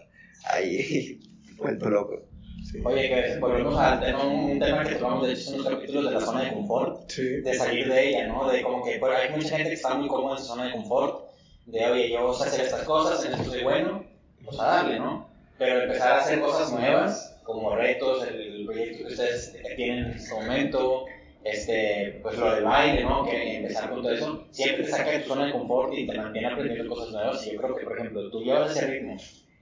[0.46, 1.20] ahí
[1.56, 2.20] vuelto loco.
[2.68, 2.80] Sí.
[2.84, 6.10] Oye, que volvemos al tema, un tema que tomamos, de hecho, son los capítulos de
[6.10, 7.40] la zona de confort, Sí.
[7.40, 8.50] de salir de ella, ¿no?
[8.50, 10.72] De como que pues, hay mucha gente que está muy cómoda en su zona de
[10.72, 11.28] confort,
[11.66, 14.04] de oye, yo sé hacer estas cosas, en esto soy bueno,
[14.44, 15.28] pues a darle, ¿no?
[15.58, 20.34] Pero empezar a hacer cosas nuevas, como retos, el proyecto que ustedes tienen en este
[20.34, 21.04] momento,
[21.44, 23.24] este, pues lo del baile, ¿no?
[23.24, 26.16] Que empezar con todo eso, siempre te saca de tu zona de confort y te
[26.16, 27.46] mantiene aprendiendo cosas nuevas.
[27.46, 29.16] Y yo creo que, por ejemplo, tú llevas ese ritmo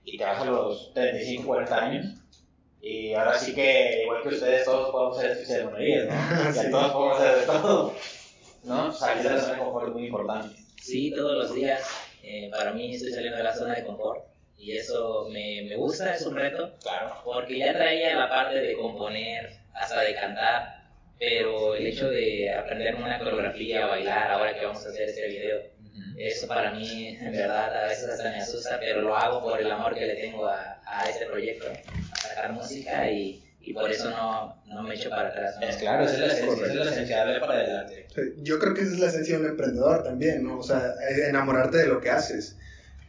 [0.05, 2.05] y te vas a los 35, 40 años,
[2.81, 6.53] y ahora sí que, igual que ustedes, todos podemos hacer estas ceremonias, ¿no?
[6.53, 6.71] Sí.
[6.71, 7.93] Todos podemos hacer de todo,
[8.63, 8.91] ¿no?
[8.91, 10.55] Salir de la zona de confort es muy importante.
[10.81, 11.81] Sí, todos los días.
[12.23, 14.23] eh, para mí estoy saliendo de la zona de confort
[14.57, 17.15] y eso me, me gusta, es un reto, Claro.
[17.25, 20.80] porque ya traía la parte de componer, hasta de cantar,
[21.21, 25.59] pero el hecho de aprender una coreografía, bailar, ahora que vamos a hacer este video,
[26.17, 29.71] eso para mí, en verdad, a veces hasta me asusta, pero lo hago por el
[29.71, 31.67] amor que le tengo a, a este proyecto,
[32.11, 35.57] a sacar música y, y por eso no, no me echo para atrás.
[35.61, 35.67] ¿no?
[35.67, 38.07] Es claro, esa es la esencia, esa es la esencia, darle para adelante.
[38.37, 40.57] Yo creo que esa es la esencia de un emprendedor también, ¿no?
[40.57, 40.95] O sea,
[41.27, 42.57] enamorarte de lo que haces.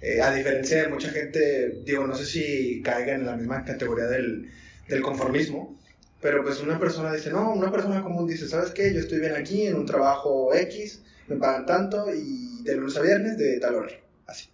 [0.03, 4.05] Eh, a diferencia de mucha gente, digo, no sé si caiga en la misma categoría
[4.05, 4.51] del,
[4.87, 5.79] del conformismo,
[6.23, 8.95] pero pues una persona dice, no, una persona común dice, ¿sabes qué?
[8.95, 13.03] Yo estoy bien aquí en un trabajo X, me pagan tanto y de lunes a
[13.03, 13.91] viernes de tal hora,
[14.27, 14.49] así.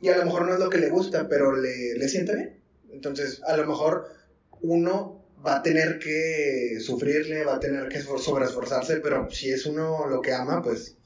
[0.00, 2.60] Y a lo mejor no es lo que le gusta, pero le, le siente bien.
[2.90, 4.08] Entonces, a lo mejor
[4.62, 9.66] uno va a tener que sufrirle, va a tener que esfor- sobreesforzarse, pero si es
[9.66, 10.96] uno lo que ama, pues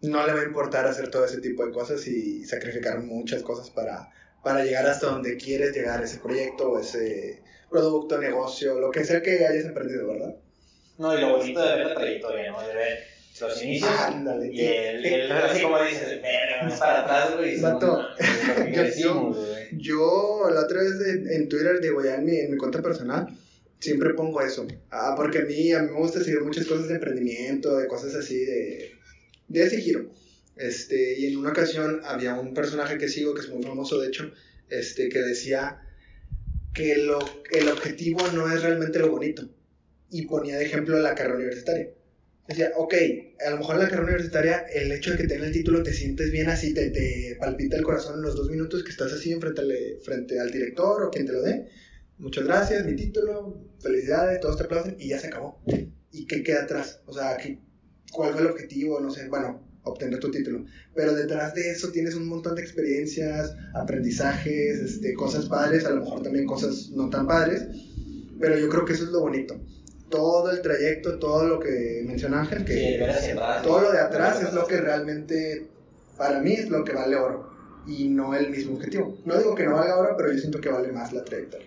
[0.00, 3.70] no le va a importar hacer todo ese tipo de cosas y sacrificar muchas cosas
[3.70, 4.10] para,
[4.42, 9.22] para llegar hasta donde quieres llegar ese proyecto o ese producto, negocio, lo que sea
[9.22, 10.34] que hayas emprendido, ¿verdad?
[10.98, 12.66] No, y lo bonito de ver la trayectoria, ¿no?
[12.66, 12.98] De ver
[13.40, 14.50] los inicios Ándale.
[14.50, 17.58] y el, y el así como dices, verga, es para atrás, güey.
[17.58, 18.02] y Vato,
[18.98, 19.36] yo-.
[19.72, 23.26] Yo la otra vez en, en Twitter, digo ya en mi, en mi cuenta personal,
[23.78, 24.66] siempre pongo eso.
[24.90, 28.14] Ah, porque a mí, a mí me gusta seguir muchas cosas de emprendimiento, de cosas
[28.14, 28.92] así, de,
[29.48, 30.06] de ese giro.
[30.56, 34.08] Este, y en una ocasión había un personaje que sigo, que es muy famoso de
[34.08, 34.32] hecho,
[34.70, 35.82] este, que decía
[36.76, 37.18] que lo,
[37.50, 39.48] el objetivo no es realmente lo bonito.
[40.10, 41.88] Y ponía de ejemplo la carrera universitaria.
[42.48, 42.94] Decía, ok,
[43.44, 46.30] a lo mejor la carrera universitaria el hecho de que tenga el título te sientes
[46.30, 49.62] bien así, te, te palpita el corazón en los dos minutos que estás así frente
[49.62, 51.64] al, frente al director o quien te lo dé.
[52.18, 55.58] Muchas gracias, mi título, felicidades, todos te aplauden y ya se acabó.
[56.12, 57.00] ¿Y qué queda atrás?
[57.06, 57.58] O sea, ¿qué-
[58.12, 59.00] ¿cuál fue el objetivo?
[59.00, 60.64] No sé, bueno, obtener tu título.
[60.94, 66.02] Pero detrás de eso tienes un montón de experiencias, aprendizajes, este, cosas padres, a lo
[66.02, 67.64] mejor también cosas no tan padres.
[68.38, 69.58] Pero yo creo que eso es lo bonito.
[70.10, 74.52] Todo el trayecto, todo lo que menciona Ángel, que Sí, todo lo de atrás es
[74.52, 75.66] lo que realmente,
[76.16, 77.50] para mí, es lo que vale oro.
[77.86, 79.16] Y no el mismo objetivo.
[79.24, 81.65] No digo que no valga oro, pero yo siento que vale más la trayectoria.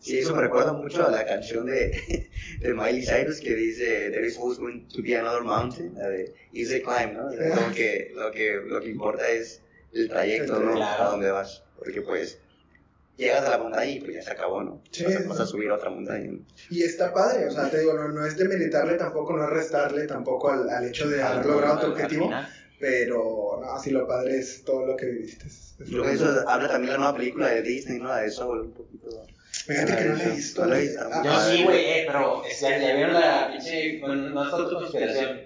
[0.00, 2.28] Sí, eso me recuerda mucho a la canción de,
[2.60, 6.34] de Miley Cyrus que dice There is always going to be another mountain, la de
[6.54, 7.26] Easy Climb, ¿no?
[7.26, 10.72] O sea, como que lo, que lo que importa es el trayecto, ¿no?
[10.74, 11.02] Claro.
[11.04, 11.62] A dónde vas.
[11.78, 12.38] Porque pues
[13.18, 14.82] llegas a la montaña y pues ya se acabó, ¿no?
[14.90, 15.04] Sí.
[15.04, 16.30] Vas, a, vas a subir a otra montaña.
[16.70, 20.06] Y está padre, o sea, te digo, no, no es demeritarle tampoco, no es restarle
[20.06, 22.30] tampoco al, al hecho de haber logrado tu objetivo,
[22.78, 25.46] pero no, sí lo padre es todo lo que viviste.
[25.46, 28.14] Es- lo que eso habla también la nueva película de Disney, ¿no?
[28.14, 29.08] De Soul, un poquito.
[29.52, 30.66] Fíjate que no la he visto.
[30.66, 30.80] No la.
[31.12, 33.98] Ah, Yo sí, güey, eh, pero ya, ya vieron la pinche.
[34.00, 35.40] Bueno, no es tanto conspiración.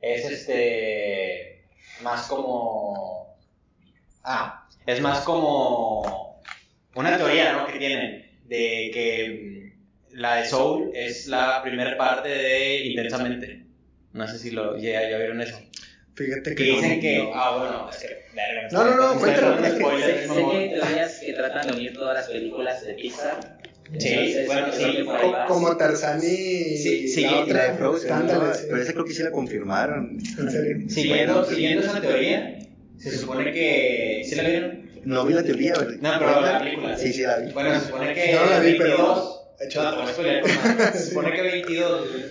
[0.00, 1.64] Es este.
[2.02, 3.36] Más como.
[4.22, 6.42] Ah, es más como.
[6.94, 7.66] Una teoría, ¿no?
[7.66, 8.26] Que tienen.
[8.44, 9.72] De que
[10.12, 13.66] mm, la de Soul es la primera parte de Intensamente.
[14.12, 15.60] No sé si lo, ya, ya vieron eso.
[16.16, 16.76] Fíjate Que no.
[16.76, 17.30] dicen que.
[17.34, 18.06] Ah, bueno, es que.
[18.34, 22.26] verga, No, no, no, cuéntalo, Sé, que hay teorías que tratan de unir todas las
[22.28, 23.58] películas de Pixar.
[23.98, 25.02] Sí, Entonces, bueno, sí.
[25.02, 25.46] va.
[25.46, 28.26] Como Tarzán y Sí, sí, la y la de Frozen, ¿no?
[28.68, 30.18] Pero esa creo que sí la confirmaron.
[30.38, 30.88] En serio.
[30.88, 32.58] Siguiendo, siguiendo esa teoría,
[32.98, 34.22] se supone que.
[34.28, 34.90] ¿Sí la vieron?
[35.04, 35.94] No vi la teoría, ¿verdad?
[36.00, 36.96] No, pero la película.
[36.98, 37.52] Sí, sí la vi.
[37.52, 40.10] Bueno, se supone que No la vi, el pero- 22, Hecho No, más.
[40.94, 42.24] Se supone que 22, güey,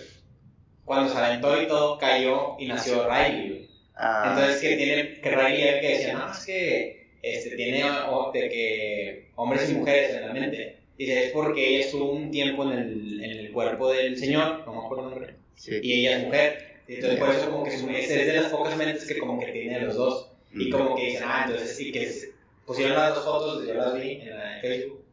[0.83, 3.64] cuando se aventó y todo, cayó y nació Riley.
[3.97, 8.49] Ah, Entonces que tiene, que el que decía, no, es que este, tiene o- de
[8.49, 10.77] que hombres y mujeres en la mente.
[10.97, 14.73] Dice, es porque ella estuvo un tiempo en el, en el cuerpo del Señor, no
[14.73, 15.79] me acuerdo el nombre, sí.
[15.81, 16.75] y ella es mujer.
[16.87, 19.47] Entonces por eso como que su mente es de las pocas mentes que como que
[19.51, 20.31] tiene los dos.
[20.53, 22.31] Y como que dicen, ah, entonces sí que se-
[22.65, 25.03] pusieron las dos fotos, yo las vi en, la, en Facebook.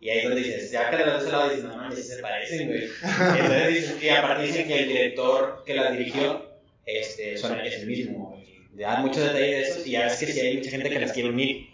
[0.00, 2.66] Y ahí es donde dices, ya que las al lado dices, no mames, se parecen,
[2.68, 2.82] güey.
[3.38, 6.53] Entonces y aparte dicen que el director que las dirigió
[6.86, 8.40] este, son, es el mismo.
[8.76, 10.98] Y Dan muchos detalles de esos y ya ves que sí hay mucha gente que
[10.98, 11.68] las quiere unir.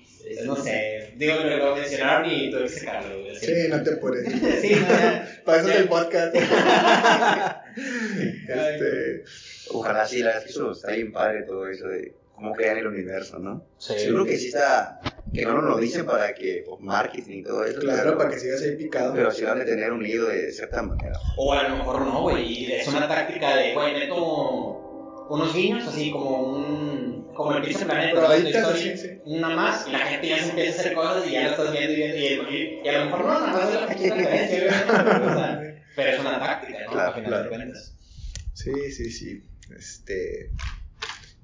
[0.44, 3.34] No sé, digo, me lo mencionaron y tuve que sacarlo.
[3.40, 4.24] Sí, no te apures.
[4.60, 4.86] Sí, no.
[5.44, 6.34] Para eso es el podcast.
[7.76, 9.24] este,
[9.72, 12.78] Ojalá sí, la verdad es que eso está bien padre todo eso de cómo crean
[12.78, 13.64] el universo, ¿no?
[13.78, 13.94] Sí.
[14.04, 15.00] Yo creo que sí está,
[15.32, 17.80] que no nos lo dicen para que, pues, marketing y todo eso.
[17.80, 19.14] claro, pero, para que sigas ahí picado.
[19.14, 21.18] pero sí van a tener unido de cierta manera.
[21.36, 22.64] O a lo mejor no, güey.
[22.64, 24.89] y Es una táctica de, güey, meto
[25.30, 27.30] unos guiños, así como un.
[27.34, 29.08] Como el Pizza Planet, así, Story, sí.
[29.24, 31.72] Una más, y la gente ya se empieza a hacer cosas y ya lo estás
[31.72, 32.50] viendo y viendo.
[32.50, 35.82] Y, y a lo mejor no, nada más es la pequeña referencia, obviamente, o sea,
[35.96, 36.90] Pero es una táctica, ¿no?
[36.90, 37.42] Claro, a final claro.
[37.44, 37.96] de cuentas.
[38.52, 39.44] Sí, sí, sí.
[39.74, 40.50] Este.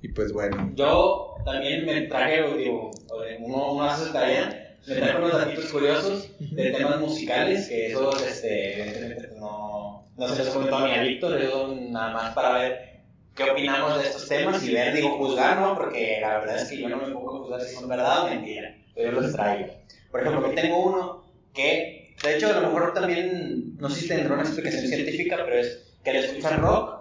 [0.03, 0.72] Y pues bueno.
[0.74, 2.91] Yo también me traje, digo,
[3.39, 8.22] uno, uno hace su tarea, me traje unos datitos curiosos de temas musicales, que esos,
[8.22, 12.34] este, evidentemente, pues, no, no se los he comentado ni a Víctor, eso nada más
[12.34, 12.95] para ver
[13.37, 15.76] qué opinamos de estos temas y ver, digo, juzgar, ¿no?
[15.76, 18.28] Porque la verdad es que yo no me pongo a juzgar si son verdad o
[18.28, 19.74] mentira, yo los traigo.
[20.11, 24.09] Por ejemplo, aquí tengo uno que, de hecho, a lo mejor también, no sé si
[24.09, 27.01] tendrá una explicación científica, pero es que al escuchar rock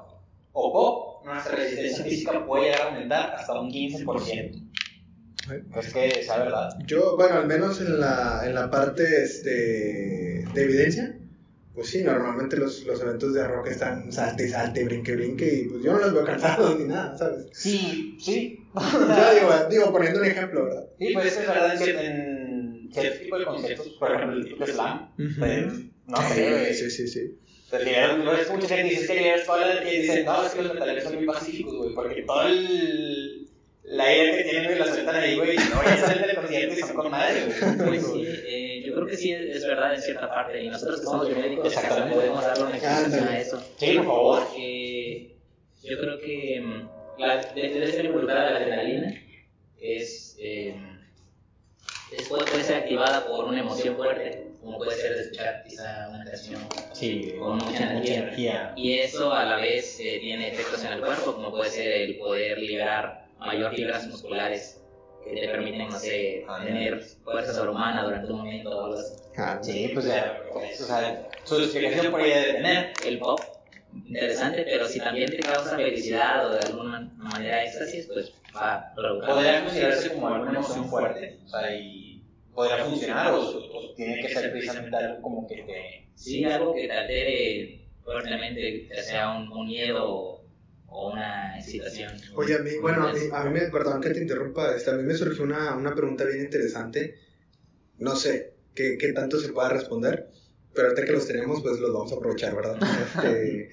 [0.51, 4.61] o pop, nuestra resistencia física puede llegar a aumentar hasta un 15%.
[5.71, 6.69] ¿Crees que sea verdad?
[6.86, 11.15] Yo, bueno, al menos en la, en la parte este, de evidencia,
[11.76, 15.84] pues sí, normalmente los, los eventos de rock están salte, salte, brinque, brinque, y pues
[15.84, 17.47] yo no los veo cansados ni nada, ¿sabes?
[17.53, 18.61] Sí, sí.
[18.76, 20.86] Yo digo, digo, poniendo un ejemplo, ¿verdad?
[20.97, 24.65] Sí, pues es verdad en cierto, en cierto tipo de conciertos, por ejemplo, el tipo
[24.65, 25.09] de slam.
[25.39, 25.65] Pues,
[26.07, 27.38] no sé, Sí, sí, sí.
[27.69, 30.51] Pues, liberas- no es mucha gente dice que liberas toda la que dicen, no, es
[30.53, 33.47] que los metaleros son muy pacíficos, güey, porque todo el,
[33.86, 36.73] la idea que tienen, güey, la sueltan ahí, güey, y no, ya salen del concierto
[36.76, 37.78] y son con madre, güey.
[37.88, 38.64] Pues sí, eh,
[38.95, 40.63] creo que sí es, es verdad en cierta parte.
[40.63, 43.73] Y nosotros que somos biomédicos podemos darle una explicación a eso.
[43.77, 44.43] Sí, por favor.
[44.45, 45.35] Porque
[45.83, 49.21] yo creo que mm, la, de- debe ser involucrada la adrenalina,
[49.79, 50.75] es, eh,
[52.29, 56.61] puede, puede ser activada por una emoción fuerte, como puede ser escuchar quizá una canción
[56.93, 58.73] Sí, con mucha energía.
[58.77, 62.17] Y eso a la vez eh, tiene efectos en el cuerpo, como puede ser el
[62.17, 64.81] poder liberar mayor fibras musculares
[65.26, 69.13] que te permiten, no sé, tener fuerza sobrehumana durante un momento o algo así.
[69.38, 72.93] Ah, Sí, pues ya, pues, o sea, su explicación debe tener.
[73.05, 73.39] El pop,
[74.05, 78.95] interesante, pero si también te causa felicidad o de alguna manera éxtasis, pues va a.
[78.95, 82.23] Podría considerarse como alguna emoción fuerte, o sea, y
[82.53, 86.07] podría funcionar o, o tiene que ser precisamente algo como que te...
[86.15, 90.34] Sí, algo que te altere fuertemente, ya sea un, un miedo o,
[90.95, 92.13] o una excitación.
[92.35, 94.93] Oye, a mí, bueno, a mí, a mí me, perdón que te interrumpa, este, a
[94.93, 97.19] mí me surgió una, una pregunta bien interesante.
[97.97, 100.29] No sé qué, qué tanto se pueda responder,
[100.73, 102.77] pero ahorita que los tenemos, pues los vamos a aprovechar, ¿verdad?
[103.15, 103.69] Este,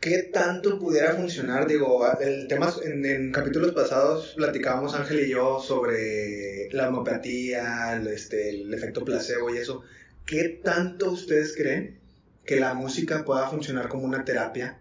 [0.00, 1.66] ¿Qué tanto pudiera funcionar?
[1.66, 8.08] Digo, el tema, en, en capítulos pasados platicábamos Ángel y yo sobre la homeopatía, el,
[8.08, 9.82] este, el efecto placebo y eso.
[10.26, 11.98] ¿Qué tanto ustedes creen
[12.44, 14.78] que la música pueda funcionar como una terapia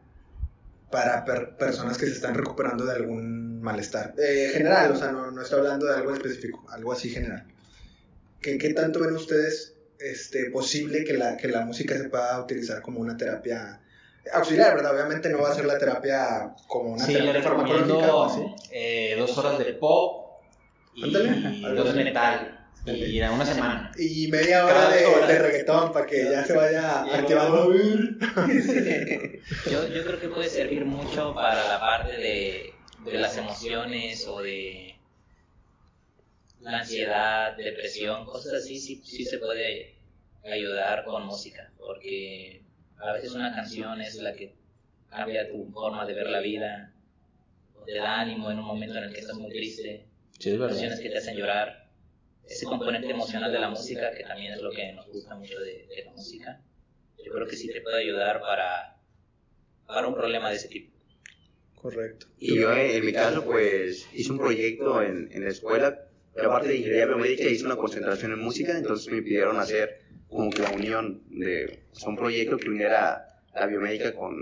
[0.94, 4.14] para per- personas que se están recuperando de algún malestar.
[4.18, 7.48] Eh, general, o sea, no, no estoy hablando de algo específico, algo así general.
[8.39, 12.82] ¿Qué, qué tanto ven ustedes este, posible que la, que la música se pueda utilizar
[12.84, 13.82] como una terapia
[14.34, 14.94] auxiliar, verdad?
[14.94, 18.41] Obviamente no va a ser la terapia como una Sí, terapia farmacológica o así.
[18.72, 20.44] eh, dos horas de pop
[20.94, 21.74] y Ándale.
[21.76, 23.91] dos de metal y a una semana.
[23.97, 27.73] Y media hora de, reggaetón para que ya se vaya Y activando.
[27.73, 32.73] Yo, yo creo que puede servir mucho para la parte de,
[33.05, 34.95] de las emociones o de
[36.61, 39.95] la ansiedad, depresión, cosas así, sí, sí se puede
[40.43, 42.63] ayudar con música, porque
[42.97, 44.55] a veces una canción es la que
[45.09, 46.93] cambia tu forma de ver la vida,
[47.75, 50.07] o te da ánimo en un momento en el que estás muy triste,
[50.39, 51.82] Sí, es canciones que te hacen llorar,
[52.48, 55.88] ese componente emocional de la música, que también es lo que nos gusta mucho de,
[55.88, 56.62] de la música,
[57.24, 58.98] yo creo que sí te puede ayudar para,
[59.88, 60.94] para un problema de ese tipo.
[61.76, 62.28] Correcto.
[62.38, 66.50] Y yo, en, en mi caso, pues, hice un proyecto en, en la escuela, la
[66.50, 70.62] parte de ingeniería biomédica, hice una concentración en música, entonces me pidieron hacer como que
[70.64, 74.36] la unión de o sea, un proyecto que uniera la biomédica con,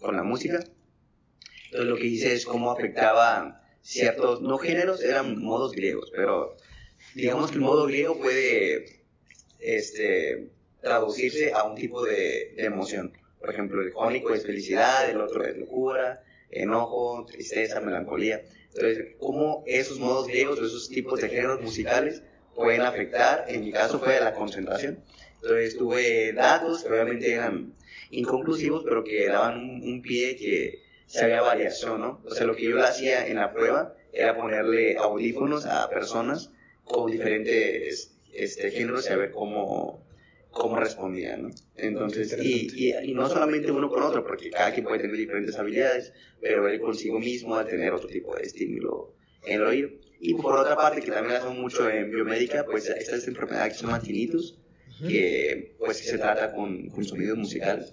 [0.00, 0.58] con la música.
[1.66, 6.56] Entonces lo que hice es cómo afectaba ciertos, no géneros, eran modos griegos, pero
[7.16, 9.00] digamos que el modo griego puede
[9.58, 10.50] este,
[10.82, 13.14] traducirse a un tipo de, emoción.
[13.40, 18.42] Por ejemplo, el jónico es felicidad, el otro es locura, enojo, tristeza, melancolía.
[18.74, 22.22] Entonces, cómo esos modos griegos o esos tipos de géneros musicales
[22.54, 25.02] pueden afectar, en mi caso fue la concentración.
[25.36, 27.74] Entonces tuve datos que obviamente eran
[28.10, 32.20] inconclusivos, pero que daban un pie que se había variación, ¿no?
[32.26, 36.50] O sea, lo que yo hacía en la prueba era ponerle audífonos a personas
[36.86, 40.06] con diferentes este, géneros y a ver cómo,
[40.50, 41.50] cómo respondían, ¿no?
[41.76, 45.58] Entonces, y, y, y, no solamente uno con otro, porque cada quien puede tener diferentes
[45.58, 49.14] habilidades, pero él consigo mismo a tener otro tipo de estímulo
[49.44, 49.90] en el oído.
[50.20, 53.74] Y por otra parte, que también hacemos mucho en biomédica, pues esta es enfermedad que
[53.74, 54.58] se llama tinnitus,
[55.06, 57.92] que pues se trata con, con sonidos musicales.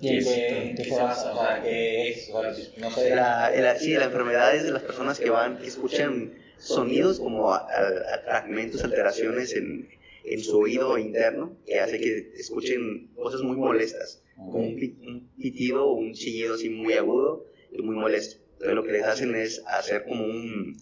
[0.00, 1.32] ¿Y en qué, qué se basa?
[1.32, 2.30] O sea, ¿qué es?
[2.30, 3.14] O sea, no sé.
[3.14, 7.52] La, la, sí, la enfermedad es de las personas que van, que escuchan sonidos como
[7.52, 9.88] a, a, a fragmentos, alteraciones en,
[10.26, 15.94] en su oído interno, que hace que escuchen cosas muy molestas, como un, pitido o
[15.94, 18.42] un chillido así muy agudo y muy molesto.
[18.54, 20.76] Entonces lo que les hacen es hacer como un...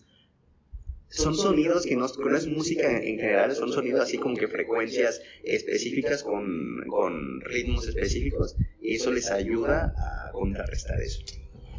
[1.09, 4.37] Son sonidos que no, que no es música en, en, general, son sonidos así como
[4.37, 11.23] que frecuencias específicas con, con ritmos específicos y eso les ayuda a contrarrestar eso.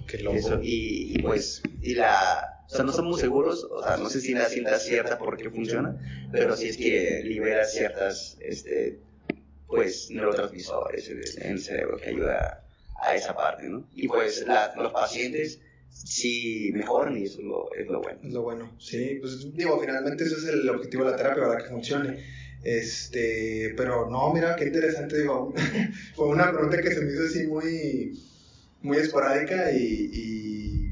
[0.08, 0.38] Qué loco.
[0.38, 4.34] Eso, y, y, pues, y la, sea, no somos seguros, o sea, no sé si
[4.34, 5.98] la cinta es cierta por qué funciona,
[6.32, 9.00] pero sí es que libera ciertas, este,
[9.68, 12.64] pues, neurotransmisores en el cerebro que ayuda
[13.02, 13.88] a esa parte, ¿no?
[13.94, 14.46] Y pues
[14.78, 15.60] los pacientes
[15.90, 18.20] sí mejoran y eso es lo, es lo bueno.
[18.24, 21.64] Es lo bueno, sí, pues digo, finalmente eso es el objetivo de la terapia, para
[21.64, 22.24] que funcione.
[22.64, 25.54] Este, pero no, mira, qué interesante, digo,
[26.16, 28.20] fue una pregunta que se me hizo así muy,
[28.82, 30.85] muy esporádica y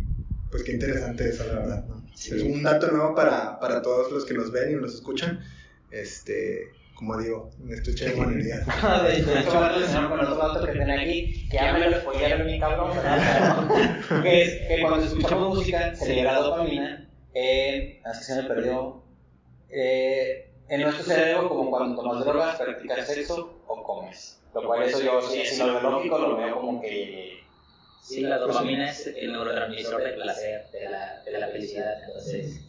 [0.54, 2.06] pues qué interesante eso, la verdad, ¿no?
[2.14, 2.36] Sí.
[2.36, 5.44] Es un dato nuevo para, para todos los que nos ven y nos escuchan,
[5.90, 8.58] este, como digo, un estuche de monería.
[9.04, 12.00] de hecho, va a relacionar con otro dato que tenía aquí, que ya me lo
[12.00, 13.68] spoilearon mi cabrón, ¿verdad?
[14.22, 19.02] que es que cuando escuchamos música se libera dopamina, eh, así se me perdió,
[19.72, 24.40] eh, en nuestro cerebro como cuando tomas drogas, practicas sexo o comes.
[24.54, 27.43] Lo cual eso yo, si, si lo lógico, lo veo como que...
[28.04, 32.60] Sí, la dopamina es el neurotransmisor del placer, de la, de la felicidad, entonces...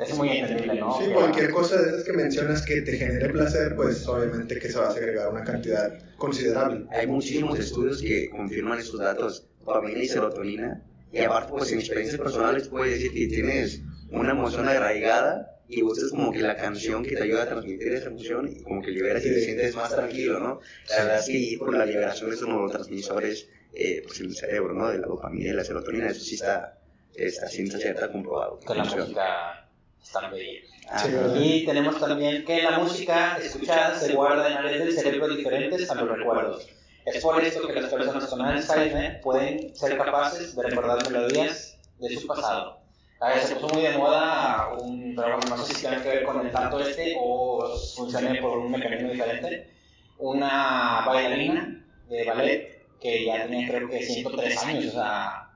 [0.00, 0.98] Es muy entendible, ¿no?
[1.00, 4.76] Sí, cualquier cosa de esas que mencionas que te genere placer, pues obviamente que se
[4.76, 6.86] va a segregar una cantidad considerable.
[6.90, 12.20] Hay muchísimos estudios que confirman esos datos, dopamina y serotonina, y aparte, pues en experiencias
[12.20, 17.14] personales puedes decir que tienes una emoción arraigada y buscas como que la canción que
[17.14, 20.40] te ayuda a transmitir esa emoción y como que liberas y te sientes más tranquilo,
[20.40, 20.60] ¿no?
[20.90, 24.36] La verdad es que ir por la liberación de esos neurotransmisores eh, pues en el
[24.36, 24.88] cerebro, ¿no?
[24.88, 26.78] De la dopamina y la serotonina, eso sí está,
[27.14, 28.60] está ciencia cierta comprobado.
[28.64, 29.68] Con la música
[30.02, 30.70] están medidas.
[30.88, 35.90] Ah, y tenemos también que la música escuchada se guarda en áreas del cerebro diferentes
[35.90, 36.68] a los recuerdos.
[37.06, 42.16] Es por esto que las personas con Alzheimer pueden ser capaces de recordar melodías de
[42.16, 42.80] su pasado.
[43.20, 46.24] A ver, se puso muy de moda, un, bueno, no sé si tiene que ver
[46.24, 49.70] con el tanto este o funcione por un mecanismo diferente.
[50.18, 52.73] Una bailarina de ballet
[53.04, 55.50] que ya tenía creo que 103 años, o sea,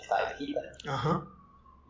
[0.00, 0.60] estaba viejita.
[0.86, 1.24] Ajá.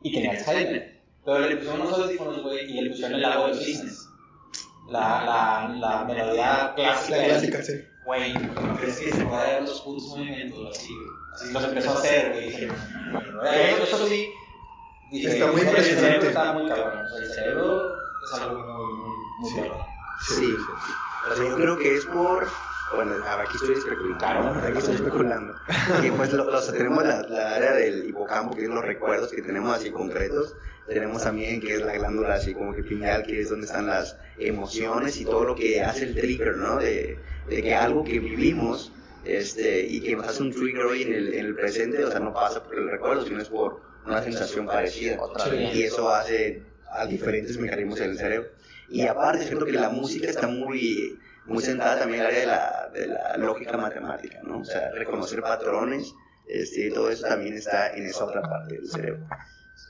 [0.02, 1.02] Y tenía Alzheimer.
[1.22, 4.08] Pero le pusieron unos audífonos, güey, y le pusieron el lago de los cisnes.
[4.88, 7.16] La, la, la melodía clásica.
[7.18, 7.72] La clásica, sí.
[8.06, 10.92] Güey, ¿no crees que se puede dar los puntos movimientos así?
[11.34, 12.48] Así los empezó a hacer, güey.
[12.54, 14.30] Eso, eso sí.
[15.10, 16.20] Dije, está muy el impresionante.
[16.20, 17.04] cerebro está muy cabrón.
[17.04, 17.94] O sea, el cerebro
[18.24, 19.86] es algo muy, muy, muy cabrón.
[20.26, 20.54] Sí,
[21.34, 22.46] sea, yo creo que es por
[22.94, 25.54] bueno, aquí estoy especulando, aquí estoy especulando.
[26.02, 29.42] Y pues lo, lo, tenemos la, la, área del hipocampo, que es los recuerdos que
[29.42, 30.54] tenemos así concretos.
[30.86, 34.18] Tenemos también que es la glándula así como que pineal, que es donde están las
[34.38, 36.76] emociones y todo lo que hace el trigger, ¿no?
[36.76, 37.18] De,
[37.48, 38.92] de que algo que vivimos
[39.24, 42.34] este, y que hace un trigger hoy en el, en el presente, o sea, no
[42.34, 45.18] pasa por el recuerdo, sino es por una sensación parecida.
[45.72, 48.48] Y eso hace a diferentes mecanismos en el cerebro.
[48.88, 52.46] Y aparte, siento que la música está muy muy centrada también en el área de
[52.46, 54.60] la, de la lógica matemática, ¿no?
[54.60, 56.14] O sea, reconocer patrones,
[56.46, 59.26] este, todo eso también está en esa otra parte del cerebro.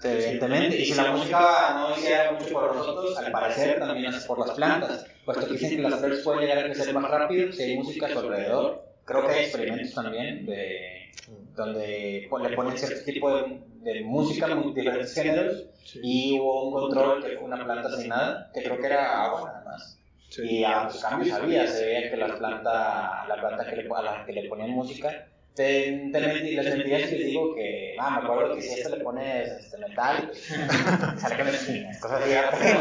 [0.02, 4.38] Evidentemente, y si la música no hiciera mucho por nosotros, al parecer también es por
[4.38, 7.62] las plantas, puesto que dicen que las flores pueden llegar a crecer más rápido si
[7.62, 8.84] hay música a su alrededor.
[9.04, 11.12] Creo que hay experimentos también de,
[11.54, 15.66] donde le ponen cierto tipo de, de música, diferentes géneros,
[16.02, 19.52] y hubo un control que fue una planta sin nada, que creo que era agua
[19.52, 20.03] nada más
[20.34, 20.42] Sí.
[20.42, 24.02] Y a los cambios había, se veía que la planta, la planta que le, a
[24.02, 28.26] la que le ponían música, te, te les mentiría si les digo que, ah, me
[28.26, 32.22] acuerdo que si a esto le pones este, metal, pues, sale que me espinas, cosas
[32.22, 32.80] así, pero,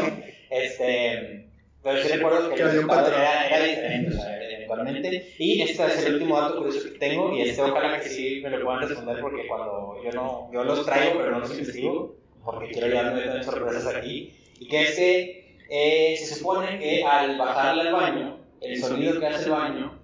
[0.50, 1.46] este,
[1.80, 6.06] pero sí recuerdo que el resultado era, era diferente, o sea, eventualmente, y este es
[6.06, 9.20] el último dato curioso que tengo, y este ojalá que sí me lo puedan responder,
[9.20, 13.94] porque cuando yo no, yo los traigo, pero no los investigo, porque quiero llevarme sorpresas
[13.94, 19.18] aquí, y que es que eh, se supone que al bajarle al baño, el sonido
[19.20, 19.98] que hace el baño,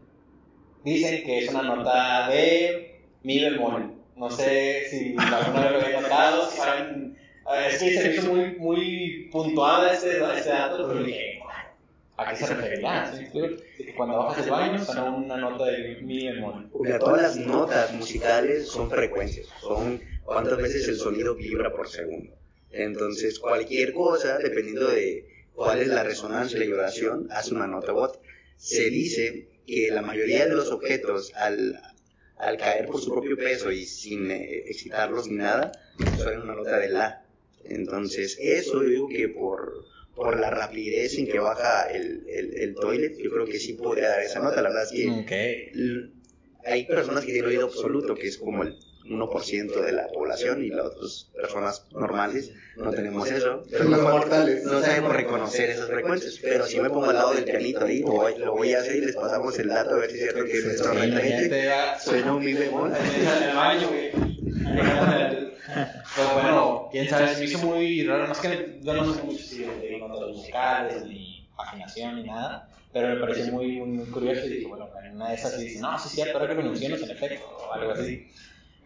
[0.85, 3.95] dicen que es una nota de mi bemol.
[4.17, 7.17] No sé si alguna vez lo habéis notado, si saben.
[7.55, 11.41] eh, Es que se me hizo muy, muy puntuada este, este dato, pero dije,
[12.17, 13.13] ¿a qué se referirá?
[13.33, 16.69] Que cuando bajas el baño suena una nota de mi bemol.
[16.71, 22.35] Porque todas las notas musicales son frecuencias, son cuántas veces el sonido vibra por segundo.
[22.73, 25.25] Entonces, cualquier cosa, dependiendo de
[25.61, 28.19] cuál es la resonancia y la vibración, hace una nota otra.
[28.57, 31.79] Se dice que la mayoría de los objetos, al,
[32.39, 35.71] al caer por su propio peso y sin eh, excitarlos ni nada,
[36.17, 37.27] suenan una nota de la.
[37.65, 39.85] Entonces, eso yo digo que por,
[40.15, 44.09] por la rapidez en que baja el, el, el toilet, yo creo que sí podría
[44.09, 44.63] dar esa nota.
[44.63, 45.73] La verdad es que
[46.65, 50.69] hay personas que tienen oído absoluto, que es como el 1% de la población, y
[50.69, 53.65] las otras personas normales no tenemos eso.
[53.71, 54.65] Pero Los no, mortales.
[54.65, 56.39] no sabemos reconocer esas frecuencias.
[56.43, 58.97] Pero si me pongo al lado del pianito ahí, lo voy, lo voy a hacer
[58.97, 61.71] y les pasamos el dato a ver si es cierto que nuestro referente
[62.03, 62.93] suena un mi bemol.
[65.71, 68.27] Pues bueno, quién sabe, se me hizo muy raro.
[68.27, 72.69] Más que yo no sé mucho si de notas musicales, ni afinación, ni nada.
[72.93, 75.65] Pero me pareció muy, muy, muy curioso y dije, bueno, en una de esas sí
[75.65, 78.29] dice, no, sí es cierto, ahora que lo mencionas, en efecto, o algo así.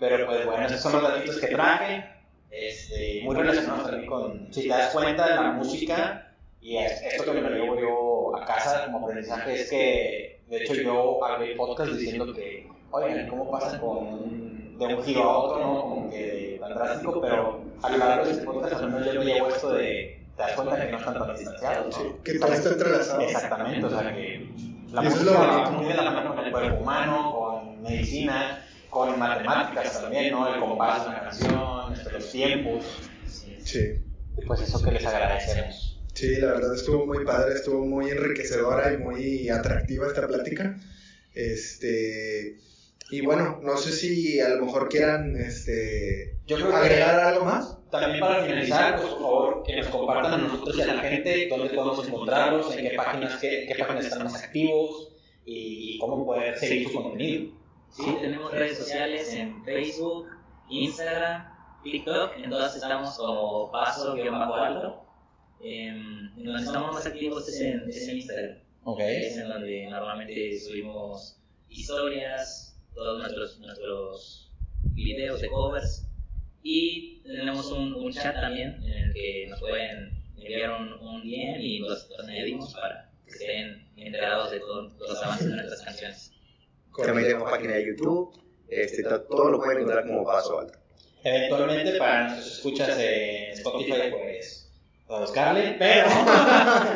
[0.01, 2.05] Pero pues bueno, esos son los datitos que traje.
[2.51, 7.33] Este, muy relacionados también con, si te das cuenta, la música y es- esto que
[7.33, 11.93] me lo llevo yo a casa como aprendizaje es que, de hecho, yo hablé podcast
[11.93, 15.81] diciendo que, oigan, ¿cómo pasa con un- de un giro a otro, no?
[15.83, 19.27] Como que tan drástico, pero a lo largo de este podcast al menos yo me
[19.27, 22.23] llevo esto de, te das cuenta que no están tan distanciados, ¿no?
[22.23, 23.21] Que todo está entrelazado.
[23.21, 24.49] Exactamente, o sea que
[24.93, 28.64] la música va muy de la mano con el cuerpo humano, con medicina,
[28.95, 30.55] con matemáticas también, ¿no?
[30.55, 32.85] El compás de una canción, los tiempos,
[33.65, 33.97] Sí.
[34.41, 36.01] y pues eso que les agradecemos.
[36.15, 40.79] Sí, la verdad estuvo muy padre, estuvo muy enriquecedora y muy atractiva esta plática.
[41.35, 42.57] Este,
[43.11, 47.45] y bueno, no sé si a lo mejor quieran este, Yo creo que- agregar algo
[47.47, 47.77] más.
[47.91, 51.49] También para finalizar, pues por favor que nos compartan a nosotros y a la gente
[51.49, 55.13] dónde podemos encontrarlos, en qué páginas, qué, qué páginas están más activos
[55.45, 57.53] y cómo poder seguir su contenido.
[57.95, 60.27] Sí, tenemos redes sociales en Facebook,
[60.69, 61.47] Instagram,
[61.85, 65.07] TikTok, en todas estamos como paso-alto.
[65.61, 68.59] Em, en donde estamos más activos es en, es en Instagram.
[68.83, 68.99] Ok.
[68.99, 71.39] Es en donde normalmente subimos
[71.69, 74.51] historias, todos nuestros, nuestros
[74.95, 76.09] videos de covers.
[76.65, 81.61] Y tenemos un, un chat también en el que nos pueden enviar un, un DM
[81.61, 86.34] y los, los añadimos para que estén enterados de todos los avances de nuestras canciones.
[86.97, 88.31] También tenemos página de YouTube,
[88.69, 90.79] este, to- todo lo pueden encontrar como paso alto.
[91.23, 94.61] Eventualmente para nuestros escuchas en Spotify, pues
[95.09, 96.07] a buscarle, pero,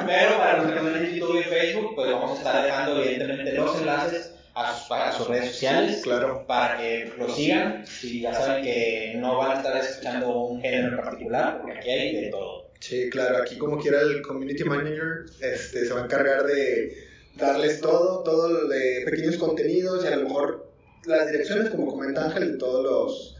[0.06, 3.52] pero para los que están en YouTube y Facebook, pues vamos a estar dejando evidentemente
[3.52, 6.44] los enlaces a sus, a sus redes sociales Claro.
[6.46, 10.88] para que lo sigan y ya saben que no van a estar escuchando un género
[10.88, 12.68] en particular, porque aquí hay de todo.
[12.80, 17.07] Sí, claro, aquí como quiera el community manager este, se va a encargar de
[17.38, 20.70] darles todo, todo lo de pequeños contenidos y a lo mejor
[21.06, 23.34] las direcciones, como comenta Ángel, de todos los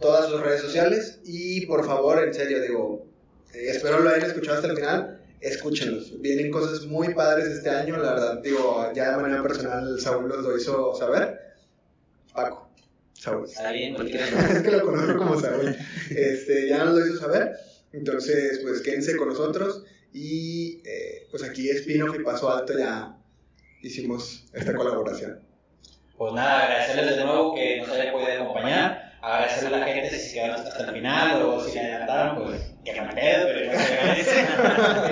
[0.00, 3.06] todas sus redes sociales y por favor, en serio, digo,
[3.54, 6.20] eh, espero lo hayan escuchado hasta el final, escúchenlos.
[6.20, 10.42] Vienen cosas muy padres este año, la verdad, digo, ya de manera personal Saúl los
[10.42, 11.38] lo hizo saber.
[12.34, 12.68] Paco,
[13.14, 13.44] Saúl.
[13.44, 15.74] Está bien, es que lo conozco como Saúl.
[16.10, 17.52] Este, ya nos lo hizo saber.
[17.92, 19.84] Entonces, pues quédense con nosotros.
[20.12, 23.16] Y eh, pues aquí Spinoff y Paso Alto ya
[23.80, 25.40] hicimos esta colaboración.
[26.18, 30.28] Pues nada, agradecerles de nuevo que nos hayan podido acompañar, agradecerle a la gente si
[30.28, 33.78] se quedaron hasta el final o si le adelantaron, pues que me pedo, pero igual
[33.78, 34.46] se agradece.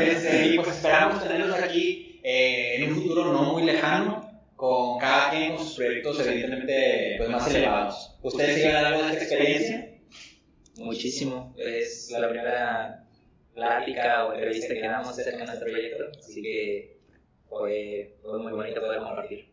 [0.11, 5.31] Este, y pues esperamos tenerlos aquí eh, en un futuro no muy lejano, con cada
[5.31, 8.19] quien con sus proyectos evidentemente pues, más elevados.
[8.23, 9.91] ¿Ustedes siguen algo de esta experiencia?
[10.77, 11.55] Muchísimo.
[11.57, 13.00] Es la primera
[13.61, 16.97] plática o entrevista que damos acerca de nuestro proyecto, así que
[17.49, 19.51] fue, fue muy bonito poder compartir.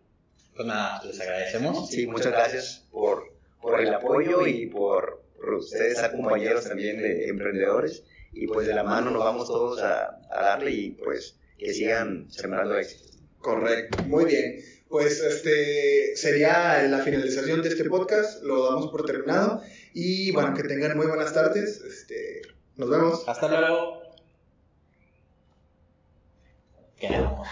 [0.55, 1.89] Pues nada, les agradecemos.
[1.89, 7.27] Sí, muchas gracias por, por el apoyo y por, por ustedes ser compañeros también de
[7.27, 8.03] emprendedores.
[8.31, 12.31] Y pues de la mano nos vamos todos a, a darle y pues que sigan
[12.31, 13.17] sembrando éxito.
[13.39, 14.63] Correcto, muy bien.
[14.89, 19.61] Pues este sería la finalización de este podcast, lo damos por terminado
[19.93, 22.41] y bueno, que tengan muy buenas tardes, este,
[22.78, 23.28] nos vemos.
[23.28, 24.01] Hasta luego.
[26.99, 27.47] Quedamos.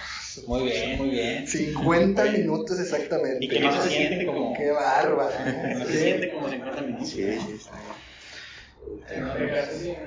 [0.48, 1.48] Muy bien, muy bien.
[1.48, 3.44] 50 minutos exactamente.
[3.46, 4.54] Y que no se siente como.
[4.56, 5.36] Qué bárbaro.
[5.80, 7.10] No se siente como 50 minutos.
[7.10, 7.72] Sí, sí, está
[9.10, 9.98] bien.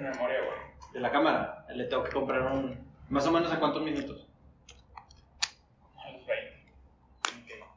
[0.92, 1.66] De la cámara.
[1.74, 2.78] Le tengo que comprar un.
[3.08, 4.26] Más o menos a cuántos minutos.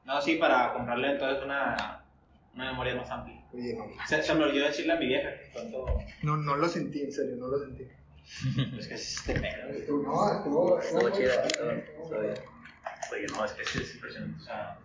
[0.05, 2.00] No, sí, para comprarle entonces una,
[2.55, 3.41] una memoria más amplia.
[3.53, 5.85] Oye, no, Se, se me olvidó decirle a mi vieja cuánto.
[6.23, 7.87] no, no lo sentí, en serio, no lo sentí.
[8.77, 9.33] Es que es este.
[9.87, 11.31] Tú no, estuvo, Estuvo bien.
[13.11, 14.41] Oye, no, es que es impresionante.
[14.41, 14.77] O sea,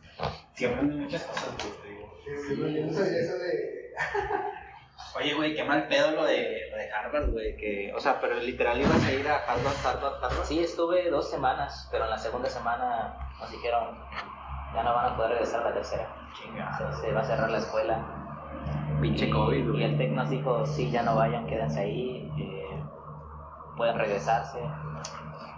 [0.55, 2.21] sí aprenden muchas cosas, güey, te digo.
[2.25, 3.93] Sí, yo no sabía eso de...
[5.17, 7.57] Oye, güey, qué mal pedo lo de, lo de Harvard, güey.
[7.57, 10.45] Que, o sea, pero literal ibas a ir a Harvard, Harvard, Harvard.
[10.47, 13.99] Sí, estuve dos semanas, pero en la segunda semana nos dijeron
[14.77, 16.07] ya no van a poder regresar a la tercera.
[16.35, 16.77] Chinga.
[16.77, 17.99] Se, se va a cerrar la escuela.
[19.01, 22.83] Pinche Y- COVID, Y el TEC nos dijo, sí, ya no vayan, quédense ahí, eh,
[23.77, 24.59] pueden regresarse.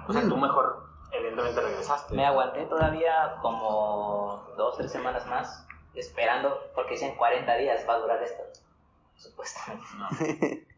[0.06, 2.14] O sea, tú mejor, evidentemente, regresaste.
[2.14, 7.98] Me aguanté todavía como dos, tres semanas más, esperando, porque decían 40 días va a
[7.98, 8.42] durar esto,
[9.16, 9.86] supuestamente.
[9.98, 10.08] No.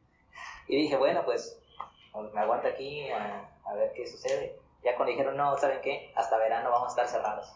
[0.68, 1.61] Y dije, bueno, pues
[2.32, 4.57] me aguanto aquí a, a ver qué sucede.
[4.84, 6.12] Ya cuando dijeron, no, ¿saben qué?
[6.14, 7.53] Hasta verano vamos a estar cerrados.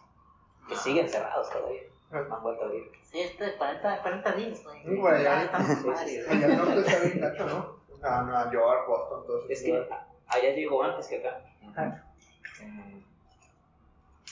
[0.69, 1.83] Que siguen cerrados todavía.
[2.11, 2.91] No han vuelto a abrir.
[3.03, 4.83] Sí, esto de 40, 40 días, güey.
[4.83, 5.41] Sí, güey, Ya.
[5.41, 7.85] Allá norte está bien gacho, ¿no?
[8.01, 9.47] No, Nueva York, Boston, todo eso.
[9.51, 9.89] Es que
[10.27, 11.43] allá llegó antes que acá.
[12.61, 13.01] Mm,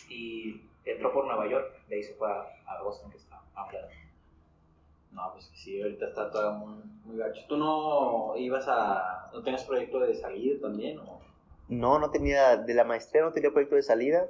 [0.08, 3.72] Y entró por Nueva York, de ahí se fue a, Boston, que está a un
[3.72, 3.88] lado.
[5.10, 7.42] No, pues que sí, ahorita está todo muy, muy gacho.
[7.48, 9.30] ¿Tú no ibas a.
[9.32, 10.98] ¿No tenías proyecto de salir también?
[10.98, 11.20] O?
[11.68, 14.26] No, no tenía, de la maestría no tenía proyecto de salida.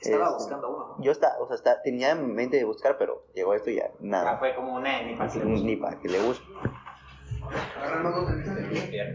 [0.00, 1.04] Estaba Este, buscando uno, ¿no?
[1.04, 3.86] Yo está, o sea, está, tenía en mente de buscar, pero llegó esto y ya,
[3.92, 4.38] Ah, nada.
[4.38, 5.66] fue como una ni para que le Ni, guste.
[5.66, 6.44] ni para que le guste.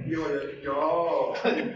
[0.08, 1.34] Yo, yo, yo...
[1.44, 1.74] Ay,